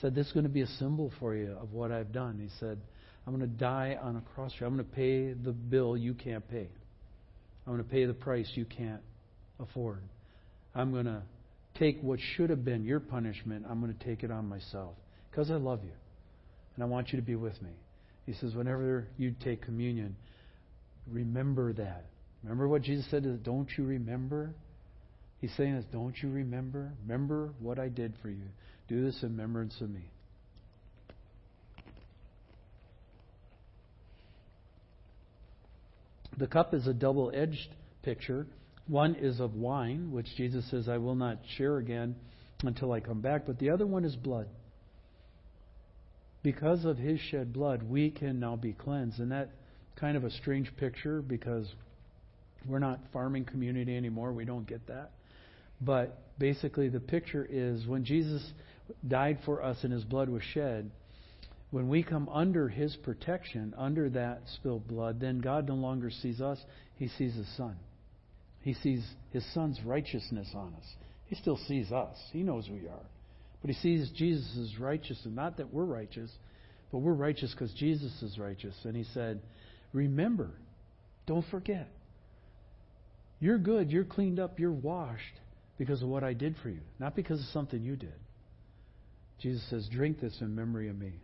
Said, 0.00 0.14
This 0.14 0.28
is 0.28 0.32
going 0.32 0.44
to 0.44 0.50
be 0.50 0.62
a 0.62 0.66
symbol 0.66 1.12
for 1.18 1.34
you 1.34 1.56
of 1.60 1.72
what 1.72 1.90
I've 1.90 2.12
done. 2.12 2.38
He 2.40 2.48
said, 2.60 2.78
I'm 3.26 3.36
going 3.36 3.48
to 3.48 3.56
die 3.56 3.98
on 4.00 4.16
a 4.16 4.20
cross. 4.34 4.52
I'm 4.60 4.74
going 4.74 4.78
to 4.78 4.94
pay 4.94 5.32
the 5.32 5.52
bill 5.52 5.96
you 5.96 6.14
can't 6.14 6.48
pay. 6.48 6.68
I'm 7.66 7.72
going 7.72 7.84
to 7.84 7.90
pay 7.90 8.04
the 8.04 8.14
price 8.14 8.50
you 8.54 8.64
can't 8.64 9.02
afford. 9.60 10.02
I'm 10.74 10.92
going 10.92 11.06
to 11.06 11.22
take 11.78 12.00
what 12.02 12.18
should 12.36 12.50
have 12.50 12.64
been 12.64 12.84
your 12.84 13.00
punishment, 13.00 13.64
I'm 13.68 13.80
going 13.80 13.94
to 13.96 14.04
take 14.04 14.22
it 14.22 14.30
on 14.30 14.48
myself 14.48 14.94
because 15.30 15.50
I 15.50 15.54
love 15.54 15.80
you 15.84 15.92
and 16.74 16.82
I 16.82 16.86
want 16.86 17.12
you 17.12 17.18
to 17.18 17.24
be 17.24 17.36
with 17.36 17.60
me. 17.62 17.70
He 18.26 18.32
says, 18.34 18.54
whenever 18.54 19.08
you 19.18 19.34
take 19.42 19.62
communion, 19.62 20.16
remember 21.10 21.72
that. 21.74 22.06
Remember 22.42 22.68
what 22.68 22.82
Jesus 22.82 23.06
said? 23.10 23.42
Don't 23.42 23.68
you 23.76 23.84
remember? 23.84 24.54
He's 25.40 25.52
saying 25.56 25.74
this, 25.74 25.84
don't 25.92 26.14
you 26.22 26.30
remember? 26.30 26.92
Remember 27.02 27.50
what 27.58 27.78
I 27.78 27.88
did 27.88 28.14
for 28.22 28.28
you. 28.28 28.44
Do 28.88 29.04
this 29.04 29.22
in 29.22 29.30
remembrance 29.30 29.80
of 29.80 29.90
me. 29.90 30.04
The 36.38 36.46
cup 36.46 36.74
is 36.74 36.86
a 36.86 36.94
double 36.94 37.30
edged 37.34 37.68
picture. 38.02 38.46
One 38.92 39.14
is 39.14 39.40
of 39.40 39.54
wine, 39.54 40.12
which 40.12 40.26
Jesus 40.36 40.70
says, 40.70 40.86
I 40.86 40.98
will 40.98 41.14
not 41.14 41.38
share 41.56 41.78
again 41.78 42.14
until 42.62 42.92
I 42.92 43.00
come 43.00 43.22
back. 43.22 43.46
But 43.46 43.58
the 43.58 43.70
other 43.70 43.86
one 43.86 44.04
is 44.04 44.14
blood. 44.16 44.48
Because 46.42 46.84
of 46.84 46.98
his 46.98 47.18
shed 47.18 47.54
blood, 47.54 47.82
we 47.82 48.10
can 48.10 48.38
now 48.38 48.54
be 48.54 48.74
cleansed. 48.74 49.18
And 49.18 49.32
that 49.32 49.48
kind 49.96 50.14
of 50.14 50.24
a 50.24 50.30
strange 50.30 50.76
picture 50.76 51.22
because 51.22 51.72
we're 52.68 52.80
not 52.80 53.00
farming 53.14 53.46
community 53.46 53.96
anymore. 53.96 54.34
We 54.34 54.44
don't 54.44 54.66
get 54.66 54.86
that. 54.88 55.12
But 55.80 56.38
basically, 56.38 56.90
the 56.90 57.00
picture 57.00 57.48
is 57.50 57.86
when 57.86 58.04
Jesus 58.04 58.46
died 59.08 59.38
for 59.46 59.62
us 59.62 59.78
and 59.84 59.92
his 59.94 60.04
blood 60.04 60.28
was 60.28 60.42
shed, 60.42 60.90
when 61.70 61.88
we 61.88 62.02
come 62.02 62.28
under 62.28 62.68
his 62.68 62.94
protection, 62.96 63.72
under 63.78 64.10
that 64.10 64.42
spilled 64.56 64.86
blood, 64.86 65.18
then 65.18 65.38
God 65.38 65.66
no 65.66 65.76
longer 65.76 66.10
sees 66.10 66.42
us, 66.42 66.58
he 66.96 67.08
sees 67.08 67.34
his 67.34 67.48
son. 67.56 67.78
He 68.62 68.74
sees 68.74 69.04
his 69.30 69.44
son's 69.52 69.80
righteousness 69.84 70.48
on 70.54 70.74
us. 70.78 70.86
He 71.26 71.34
still 71.34 71.58
sees 71.68 71.90
us. 71.92 72.16
He 72.32 72.42
knows 72.42 72.66
who 72.66 72.74
we 72.74 72.88
are. 72.88 73.06
But 73.60 73.70
he 73.70 73.76
sees 73.76 74.10
Jesus' 74.10 74.76
righteousness. 74.78 75.34
Not 75.34 75.56
that 75.58 75.72
we're 75.72 75.84
righteous, 75.84 76.30
but 76.90 76.98
we're 76.98 77.12
righteous 77.12 77.52
because 77.52 77.72
Jesus 77.74 78.12
is 78.22 78.38
righteous. 78.38 78.74
And 78.84 78.96
he 78.96 79.04
said, 79.14 79.40
Remember, 79.92 80.50
don't 81.26 81.44
forget. 81.50 81.88
You're 83.40 83.58
good, 83.58 83.90
you're 83.90 84.04
cleaned 84.04 84.38
up, 84.38 84.60
you're 84.60 84.70
washed 84.70 85.40
because 85.78 86.02
of 86.02 86.08
what 86.08 86.22
I 86.22 86.32
did 86.32 86.54
for 86.62 86.68
you, 86.68 86.80
not 87.00 87.16
because 87.16 87.40
of 87.40 87.46
something 87.46 87.82
you 87.82 87.96
did. 87.96 88.14
Jesus 89.40 89.68
says, 89.70 89.88
Drink 89.90 90.20
this 90.20 90.36
in 90.40 90.54
memory 90.54 90.88
of 90.88 90.96
me. 90.96 91.14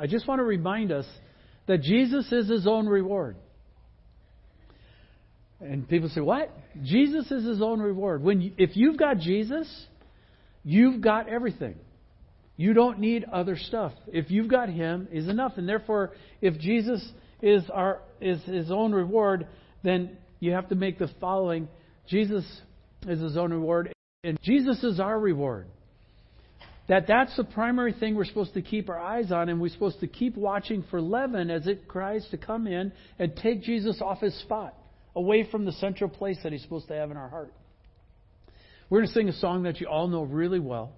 I 0.00 0.06
just 0.06 0.26
want 0.26 0.38
to 0.38 0.44
remind 0.44 0.92
us 0.92 1.06
that 1.66 1.82
Jesus 1.82 2.32
is 2.32 2.48
his 2.48 2.66
own 2.66 2.86
reward. 2.86 3.36
And 5.60 5.86
people 5.86 6.08
say, 6.08 6.22
"What? 6.22 6.50
Jesus 6.82 7.30
is 7.30 7.44
his 7.44 7.60
own 7.60 7.80
reward." 7.80 8.22
When 8.22 8.40
you, 8.40 8.52
if 8.56 8.78
you've 8.78 8.96
got 8.96 9.18
Jesus, 9.18 9.68
you've 10.64 11.02
got 11.02 11.28
everything. 11.28 11.76
You 12.56 12.72
don't 12.72 12.98
need 12.98 13.24
other 13.24 13.56
stuff. 13.56 13.92
If 14.10 14.30
you've 14.30 14.48
got 14.48 14.70
him, 14.70 15.06
is 15.12 15.28
enough. 15.28 15.58
And 15.58 15.68
therefore, 15.68 16.12
if 16.40 16.58
Jesus 16.58 17.06
is 17.42 17.68
our 17.68 18.00
is 18.22 18.42
his 18.44 18.70
own 18.70 18.92
reward, 18.92 19.46
then 19.82 20.16
you 20.40 20.52
have 20.52 20.70
to 20.70 20.74
make 20.76 20.98
the 20.98 21.08
following: 21.20 21.68
Jesus 22.06 22.44
is 23.06 23.20
his 23.20 23.36
own 23.36 23.52
reward, 23.52 23.92
and 24.24 24.40
Jesus 24.40 24.82
is 24.82 24.98
our 24.98 25.20
reward 25.20 25.66
that 26.90 27.06
that's 27.06 27.36
the 27.36 27.44
primary 27.44 27.92
thing 27.92 28.16
we're 28.16 28.24
supposed 28.24 28.54
to 28.54 28.62
keep 28.62 28.90
our 28.90 28.98
eyes 28.98 29.30
on, 29.30 29.48
and 29.48 29.60
we're 29.60 29.68
supposed 29.68 30.00
to 30.00 30.08
keep 30.08 30.36
watching 30.36 30.84
for 30.90 31.00
leaven 31.00 31.48
as 31.48 31.68
it 31.68 31.88
tries 31.88 32.26
to 32.30 32.36
come 32.36 32.66
in 32.66 32.92
and 33.16 33.36
take 33.36 33.62
Jesus 33.62 34.02
off 34.02 34.18
his 34.18 34.36
spot, 34.40 34.74
away 35.14 35.48
from 35.48 35.64
the 35.64 35.70
central 35.70 36.10
place 36.10 36.36
that 36.42 36.50
he's 36.50 36.62
supposed 36.62 36.88
to 36.88 36.94
have 36.94 37.12
in 37.12 37.16
our 37.16 37.28
heart. 37.28 37.54
We're 38.88 38.98
going 38.98 39.08
to 39.08 39.14
sing 39.14 39.28
a 39.28 39.32
song 39.34 39.62
that 39.62 39.80
you 39.80 39.86
all 39.86 40.08
know 40.08 40.24
really 40.24 40.58
well. 40.58 40.92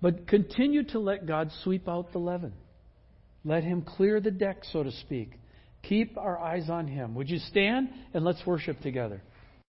But 0.00 0.28
continue 0.28 0.84
to 0.84 1.00
let 1.00 1.26
God 1.26 1.50
sweep 1.64 1.88
out 1.88 2.12
the 2.12 2.20
leaven. 2.20 2.52
Let 3.44 3.64
Him 3.64 3.82
clear 3.82 4.20
the 4.20 4.30
deck, 4.30 4.58
so 4.70 4.84
to 4.84 4.92
speak. 4.92 5.32
Keep 5.82 6.16
our 6.16 6.38
eyes 6.38 6.70
on 6.70 6.86
Him. 6.86 7.16
Would 7.16 7.28
you 7.28 7.40
stand 7.40 7.88
and 8.14 8.24
let's 8.24 8.46
worship 8.46 8.80
together? 8.82 9.20